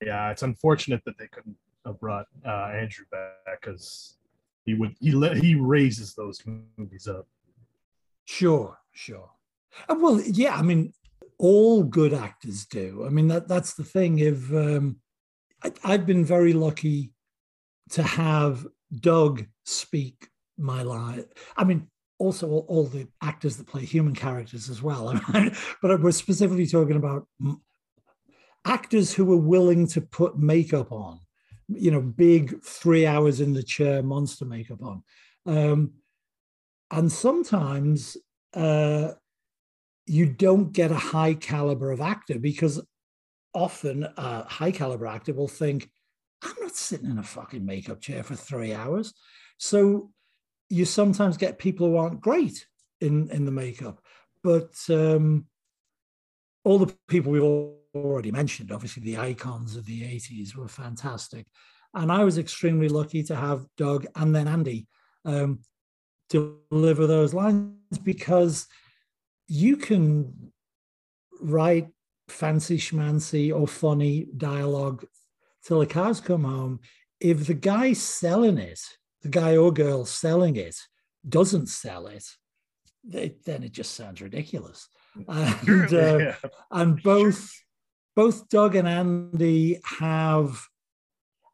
[0.00, 4.18] yeah, it's unfortunate that they couldn't have brought uh, Andrew back because
[4.64, 6.40] he would he let he raises those
[6.78, 7.26] movies up.
[8.24, 9.30] Sure, sure.
[9.88, 10.92] Uh, well, yeah, I mean,
[11.38, 13.04] all good actors do.
[13.04, 14.18] I mean, that that's the thing.
[14.18, 14.96] If um,
[15.64, 17.12] I, I've been very lucky
[17.90, 18.66] to have
[19.00, 20.28] Doug speak
[20.58, 21.24] my line.
[21.56, 25.20] I mean, also all, all the actors that play human characters as well.
[25.82, 27.26] but we're specifically talking about
[28.64, 31.20] actors who are willing to put makeup on.
[31.68, 35.02] You know, big three hours in the chair monster makeup on.
[35.46, 35.92] Um,
[36.90, 38.16] and sometimes
[38.54, 39.12] uh,
[40.06, 42.82] you don't get a high caliber of actor because
[43.54, 45.90] often a high caliber actor will think,
[46.42, 49.14] I'm not sitting in a fucking makeup chair for three hours.
[49.58, 50.10] So
[50.68, 52.66] you sometimes get people who aren't great
[53.00, 54.00] in, in the makeup.
[54.42, 55.46] But um,
[56.64, 57.42] all the people we've
[57.94, 61.46] already mentioned, obviously the icons of the 80s were fantastic.
[61.94, 64.86] And I was extremely lucky to have Doug and then Andy
[65.24, 65.60] um,
[66.30, 68.66] deliver those lines because
[69.46, 70.52] you can
[71.40, 71.88] write
[72.28, 75.04] fancy schmancy or funny dialogue
[75.64, 76.80] till the cows come home.
[77.20, 78.80] If the guy selling it,
[79.20, 80.76] the guy or girl selling it,
[81.28, 82.24] doesn't sell it,
[83.04, 84.88] they, then it just sounds ridiculous.
[85.28, 86.36] And, uh, Yeah.
[86.70, 87.52] and both
[88.14, 90.66] both Doug and Andy have,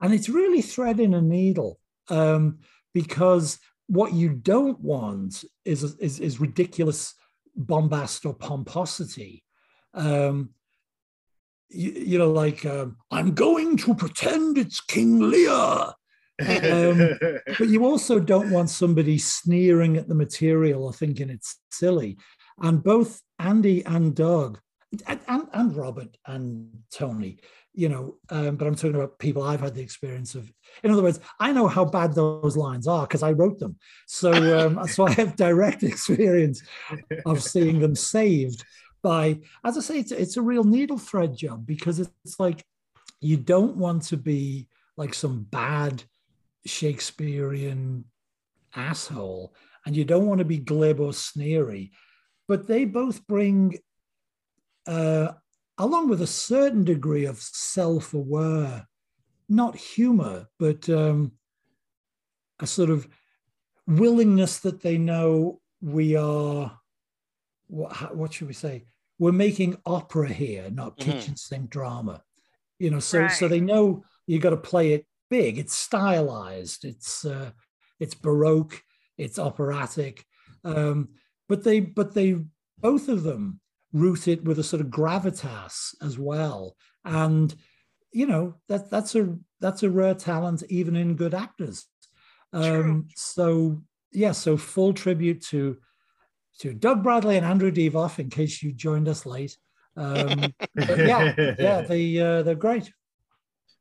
[0.01, 1.79] and it's really threading a needle
[2.09, 2.59] um,
[2.95, 7.15] because what you don't want is is, is ridiculous
[7.57, 9.45] bombast or pomposity.
[9.95, 10.51] Um,
[11.71, 15.93] you, you know, like um, I'm going to pretend it's King Lear,
[16.41, 17.19] Um,
[17.59, 22.17] but you also don't want somebody sneering at the material or thinking it's silly.
[22.61, 24.59] And both Andy and Doug,
[25.07, 27.39] and, and, and Robert and Tony,
[27.75, 30.51] you know, um, but I'm talking about people I've had the experience of.
[30.83, 33.77] In other words, I know how bad those lines are because I wrote them.
[34.07, 36.63] So, um, so I have direct experience
[37.27, 38.65] of seeing them saved
[39.03, 42.65] by, as I say, it's, it's a real needle thread job because it's like
[43.21, 46.03] you don't want to be like some bad
[46.67, 48.05] Shakespearean
[48.75, 49.55] asshole,
[49.87, 51.93] and you don't want to be glib or sneery,
[52.47, 53.79] but they both bring,
[54.89, 55.33] uh,
[55.77, 58.89] along with a certain degree of self aware,
[59.49, 61.33] not humor, but um,
[62.59, 63.07] a sort of
[63.87, 66.79] willingness that they know we are,
[67.69, 68.85] what, how- what should we say?
[69.19, 71.05] We're making opera here, not Mhm.
[71.05, 72.23] kitchen sink drama.
[72.79, 75.59] You know, so so they know you got to play it big.
[75.59, 76.85] It's stylized.
[76.85, 77.51] It's uh,
[77.99, 78.81] it's baroque.
[79.17, 80.25] It's operatic.
[80.65, 81.09] Um,
[81.49, 82.45] but they but they
[82.79, 83.61] both of them
[83.93, 86.77] root it with a sort of gravitas as well.
[87.05, 87.55] And
[88.13, 91.87] you know that that's a that's a rare talent even in good actors.
[92.53, 93.83] Um, so
[94.13, 95.79] yeah, so full tribute to
[96.61, 99.57] to Doug Bradley and Andrew Divoff in case you joined us late.
[99.97, 102.93] Um, yeah, yeah, they uh, they're great.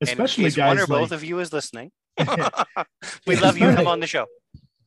[0.02, 1.92] especially and in case one guys or both of you is listening.
[3.28, 4.26] we love you and them on the show.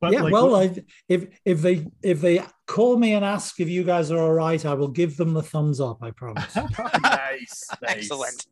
[0.01, 3.59] But yeah, like well, what- I, if if they if they call me and ask
[3.61, 6.03] if you guys are all right, I will give them the thumbs up.
[6.03, 6.55] I promise.
[7.03, 7.69] nice, nice.
[7.83, 8.47] Excellent.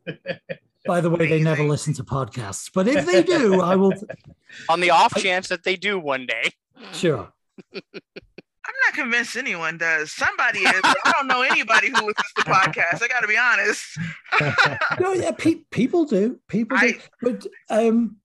[0.87, 3.93] By the way, they never listen to podcasts, but if they do, I will.
[4.69, 6.53] On the off chance that they do one day.
[6.93, 7.31] Sure.
[7.75, 10.13] I'm not convinced anyone does.
[10.13, 10.81] Somebody is.
[10.85, 13.03] I don't know anybody who listens to podcasts.
[13.03, 13.99] I got to be honest.
[15.01, 16.39] No, yeah, pe- people do.
[16.49, 16.87] People do.
[16.87, 18.17] I- but um,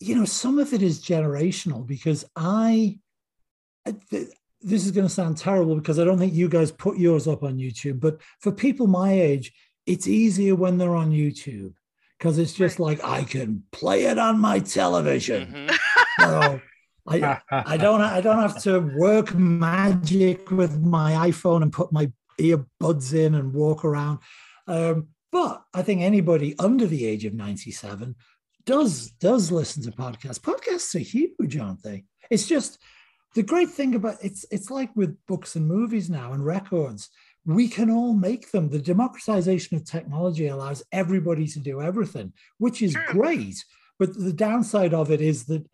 [0.00, 2.98] you know, some of it is generational because I,
[3.86, 3.92] uh,
[4.60, 7.42] this is going to sound terrible because I don't think you guys put yours up
[7.42, 9.52] on YouTube, but for people my age,
[9.86, 11.74] it's easier when they're on YouTube
[12.18, 15.52] because it's just like I can play it on my television.
[15.68, 15.78] Mhm.
[16.20, 16.60] So
[17.06, 22.10] I, I don't I don't have to work magic with my iPhone and put my
[22.40, 24.18] earbuds in and walk around.
[24.66, 28.16] Um, but I think anybody under the age of 97
[28.68, 30.38] does does listen to podcasts.
[30.38, 32.04] Podcasts are huge, aren't they?
[32.30, 32.78] It's just
[33.34, 37.08] the great thing about it's it's like with books and movies now and records.
[37.46, 38.68] We can all make them.
[38.68, 43.64] The democratization of technology allows everybody to do everything, which is great.
[43.98, 45.66] But the downside of it is that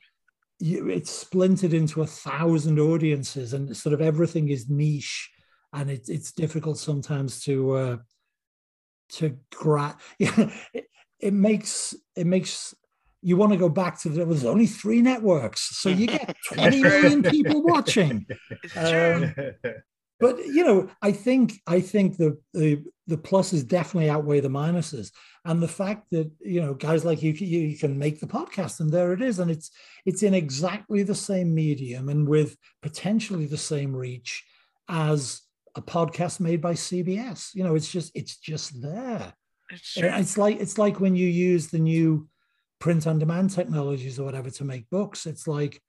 [0.61, 5.33] you, it's splintered into a thousand audiences, and sort of everything is niche,
[5.73, 7.97] and it's it's difficult sometimes to uh,
[9.15, 9.97] to grab.
[10.21, 10.87] Yeah, it,
[11.19, 12.73] it makes it makes
[13.25, 16.83] you want to go back to the, there's only three networks, so you get 20
[16.83, 18.27] million people watching.
[18.77, 19.35] Um,
[20.21, 25.11] but you know, I think I think the the the pluses definitely outweigh the minuses,
[25.47, 28.81] and the fact that you know guys like you you, you can make the podcast,
[28.81, 29.71] and there it is, and it's
[30.05, 34.45] it's in exactly the same medium and with potentially the same reach
[34.89, 35.41] as
[35.77, 37.55] a podcast made by CBS.
[37.55, 39.33] You know, it's just it's just there.
[39.71, 39.95] It's.
[39.97, 42.29] It's like it's like when you use the new
[42.79, 45.27] print on demand technologies or whatever to make books.
[45.27, 45.81] It's like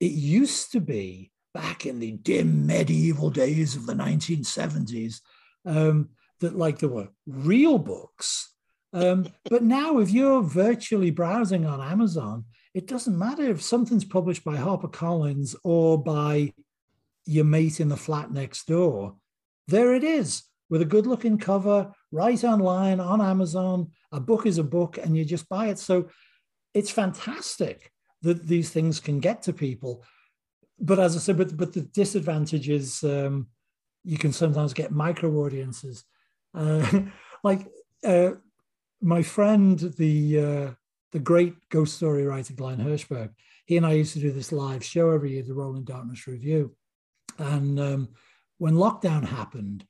[0.00, 5.20] it used to be back in the dim medieval days of the 1970s
[5.64, 6.10] um,
[6.40, 8.54] that like there were real books.
[8.92, 14.44] Um, but now, if you're virtually browsing on Amazon, it doesn't matter if something's published
[14.44, 16.52] by HarperCollins or by
[17.24, 19.16] your mate in the flat next door.
[19.66, 23.90] There it is with a good looking cover, right online on Amazon.
[24.12, 25.78] A book is a book, and you just buy it.
[25.78, 26.08] So
[26.74, 27.92] it's fantastic
[28.22, 30.04] that these things can get to people.
[30.80, 33.48] But as I said, but, but the disadvantage is um,
[34.04, 36.04] you can sometimes get micro audiences.
[36.54, 37.00] Uh,
[37.44, 37.66] like
[38.04, 38.32] uh,
[39.00, 40.70] my friend, the uh,
[41.12, 43.30] the great ghost story writer Glen Hirshberg,
[43.64, 46.70] he and I used to do this live show every year, the Rolling Darkness Revue.
[47.38, 48.08] And um,
[48.58, 49.84] when lockdown happened,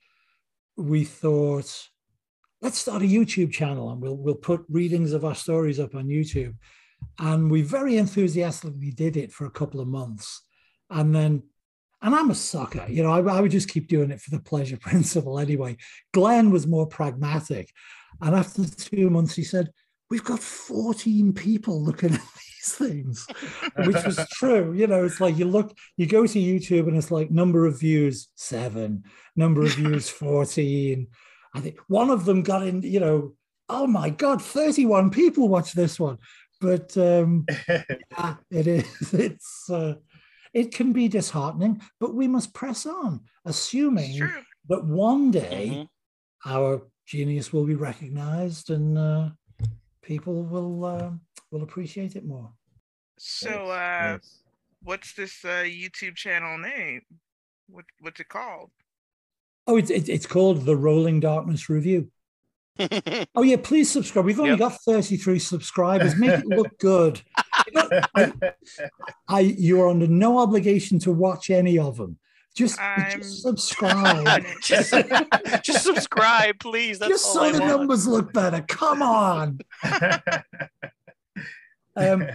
[0.77, 1.89] we thought,
[2.61, 6.07] let's start a YouTube channel and we'll we'll put readings of our stories up on
[6.07, 6.55] YouTube.
[7.19, 10.43] And we very enthusiastically did it for a couple of months.
[10.91, 11.45] And then,
[12.03, 14.43] and I'm a sucker, you know, I, I would just keep doing it for the
[14.43, 15.77] pleasure principle anyway.
[16.13, 17.73] Glen was more pragmatic.
[18.21, 19.71] And after two months, he said,
[20.11, 23.27] We've got 14 people looking at these things,
[23.77, 24.73] which was true.
[24.73, 27.79] You know, it's like you look, you go to YouTube and it's like number of
[27.79, 29.05] views, seven,
[29.37, 31.09] number of views, 14.
[31.55, 33.35] I think one of them got in, you know,
[33.69, 36.19] oh my God, 31 people watch this one.
[36.61, 39.95] But um, yeah, it is, it's, uh,
[40.55, 44.19] it can be disheartening, but we must press on, assuming
[44.69, 45.89] that one day Mhm.
[46.47, 49.31] our genius will be recognized and uh,
[50.03, 51.11] people will uh,
[51.51, 52.53] will appreciate it more.
[53.19, 54.43] So, uh, nice.
[54.83, 57.03] what's this uh, YouTube channel name?
[57.69, 58.71] What what's it called?
[59.69, 62.09] Oh, it's it's it's called the Rolling Darkness Revue.
[63.35, 64.25] Oh yeah, please subscribe.
[64.25, 64.59] We've only Yep.
[64.61, 66.17] got 33 subscribers.
[66.17, 67.21] Make it look good.
[67.67, 68.33] You know, I,
[69.29, 72.19] I you are under no obligation to watch any of them.
[72.57, 72.79] Just,
[73.13, 74.45] just subscribe.
[74.63, 74.93] just,
[75.63, 76.99] just subscribe, please.
[76.99, 78.63] That's just so the numbers look better.
[78.63, 79.61] Come on.
[81.95, 82.27] Um,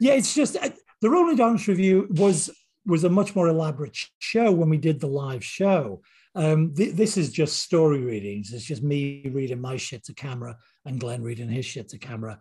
[0.00, 0.70] yeah, it's just uh,
[1.00, 2.50] the Rolling Darkness Revue was
[2.86, 6.00] was a much more elaborate show when we did the live show.
[6.34, 8.52] Um, th- this is just story readings.
[8.52, 12.38] It's just me reading my shit to camera and Glen reading his shit to camera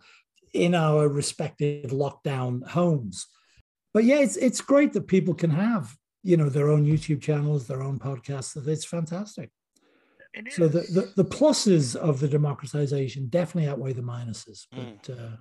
[0.54, 3.28] in our respective lockdown homes.
[3.94, 7.68] But yeah, it's it's great that people can have you know their own YouTube channels,
[7.68, 8.68] their own podcasts.
[8.68, 9.50] It's fantastic.
[10.34, 10.54] It.
[10.54, 14.68] So the, the the pluses of the democratization definitely outweigh the minuses.
[14.76, 15.00] Mm.
[15.02, 15.38] But uh,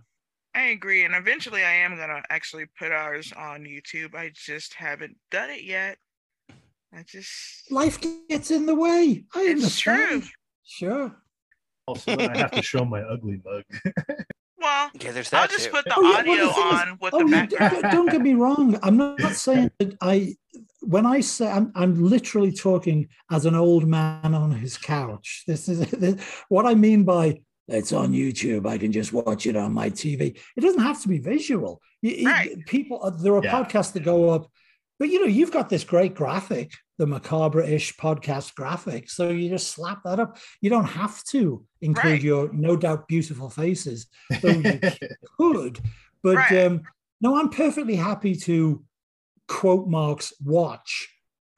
[0.55, 4.15] I agree, and eventually I am gonna actually put ours on YouTube.
[4.15, 5.99] I just haven't done it yet.
[6.93, 9.25] I just life gets in the way.
[9.35, 10.23] I It's understand.
[10.23, 10.31] true.
[10.65, 11.17] Sure.
[11.87, 13.63] also, I have to show my ugly mug.
[14.59, 15.71] well, Yeah, there's that I'll just too.
[15.71, 17.73] put the Oh, yeah, well, audio the thing is- on with Oh, the background.
[17.83, 18.79] don't, don't get me wrong.
[18.83, 20.35] I'm not saying that I.
[20.81, 25.45] When I say I'm, I'm literally talking as an old man on his couch.
[25.47, 28.67] This is this, what I mean by it's on YouTube.
[28.67, 30.39] I can just watch it on my TV.
[30.57, 31.81] It doesn't have to be visual.
[32.01, 32.65] You- you- Right.
[32.67, 33.53] People, there are Yeah.
[33.53, 34.51] podcasts that go up,
[34.99, 39.09] but you know, you've got this great graphic, the macabre-ish podcast graphic.
[39.11, 40.39] So you just slap that up.
[40.61, 42.23] You don't have to include Right.
[42.23, 44.07] your no doubt beautiful faces,
[44.43, 44.81] though you
[45.39, 45.81] could.
[46.23, 46.65] But Right.
[46.67, 46.83] um,
[47.21, 48.85] no, I'm perfectly happy to
[49.47, 51.09] quote marks watch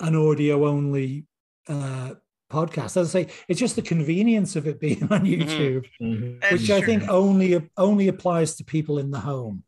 [0.00, 1.26] an audio only
[1.68, 2.14] uh,
[2.50, 2.96] podcast.
[2.96, 5.86] As I say, it's just the convenience of it being on YouTube,
[6.40, 6.86] That's which I true.
[6.86, 9.62] think only only applies to people in the home,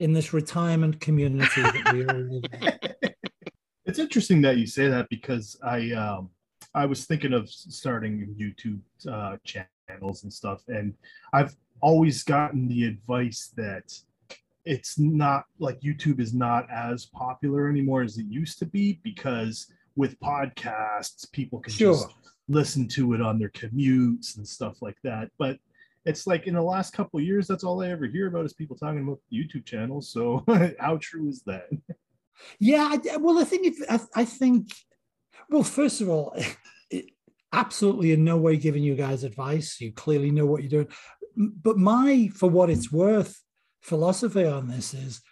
[0.00, 2.44] in this retirement community that we all live
[3.02, 3.14] in.
[3.86, 6.30] It's interesting that you say that because I um
[6.74, 8.80] I was thinking of starting YouTube
[9.12, 10.94] uh, channels and stuff, and
[11.32, 13.92] I've always gotten the advice that
[14.64, 19.66] it's not like YouTube is not as popular anymore as it used to be because
[19.96, 21.94] with podcasts people can Sure.
[21.94, 22.14] just
[22.46, 25.30] listen to it on their commutes and stuff like that.
[25.36, 25.58] But
[26.04, 28.76] it's like in the last couple years, that's all I ever hear about is people
[28.76, 30.10] talking about YouTube channels.
[30.10, 30.44] So
[30.78, 31.68] how true is that?
[32.58, 34.68] Yeah, well, I think if I, I think,
[35.50, 36.34] well, first of all,
[37.52, 39.80] absolutely in no way giving you guys advice.
[39.80, 40.88] You clearly know what you're doing.
[41.36, 43.42] But my, for what it's worth,
[43.82, 45.22] philosophy on this is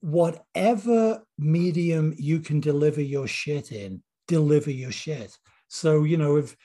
[0.00, 5.36] whatever medium you can deliver your shit in, deliver your shit.
[5.68, 6.56] So, you know, if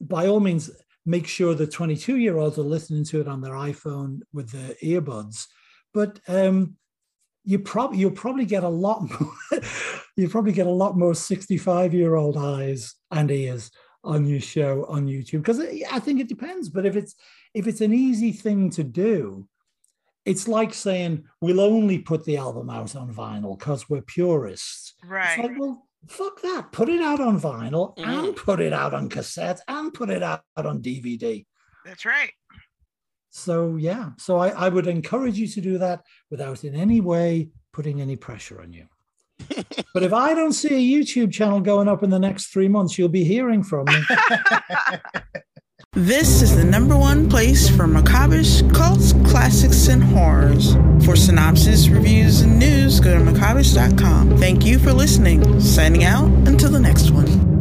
[0.00, 0.70] by all means,
[1.06, 4.74] make sure the 22 year olds are listening to it on their iPhone with their
[4.82, 5.46] earbuds.
[5.92, 6.76] But um,
[7.44, 9.32] you probably you'll probably get a lot more
[10.16, 13.70] you probably get a lot more 65 year old eyes and ears
[14.02, 16.68] on your show on YouTube because I think it depends.
[16.68, 17.14] But if it's
[17.54, 19.46] if it's an easy thing to do,
[20.24, 24.94] it's like saying we'll only put the album out on vinyl because we're purists.
[25.02, 25.38] It's Right.
[25.38, 26.72] like, well, fuck that.
[26.72, 28.06] Put it out on vinyl Mhm.
[28.28, 31.44] and put it out on cassette and put it out on DVD.
[31.84, 32.32] That's right.
[33.30, 37.50] So yeah, so I, I would encourage you to do that without in any way
[37.72, 38.86] putting any pressure on you.
[39.92, 42.96] but if I don't see a YouTube channel going up in the next three months,
[42.96, 44.00] you'll be hearing from me.
[45.96, 50.74] This is the number one place for macabish, cults, classics, and horrors.
[51.04, 54.36] For synopsis, reviews, and news, go to macabish.com.
[54.38, 55.60] Thank you for listening.
[55.60, 57.53] Signing out until the next one.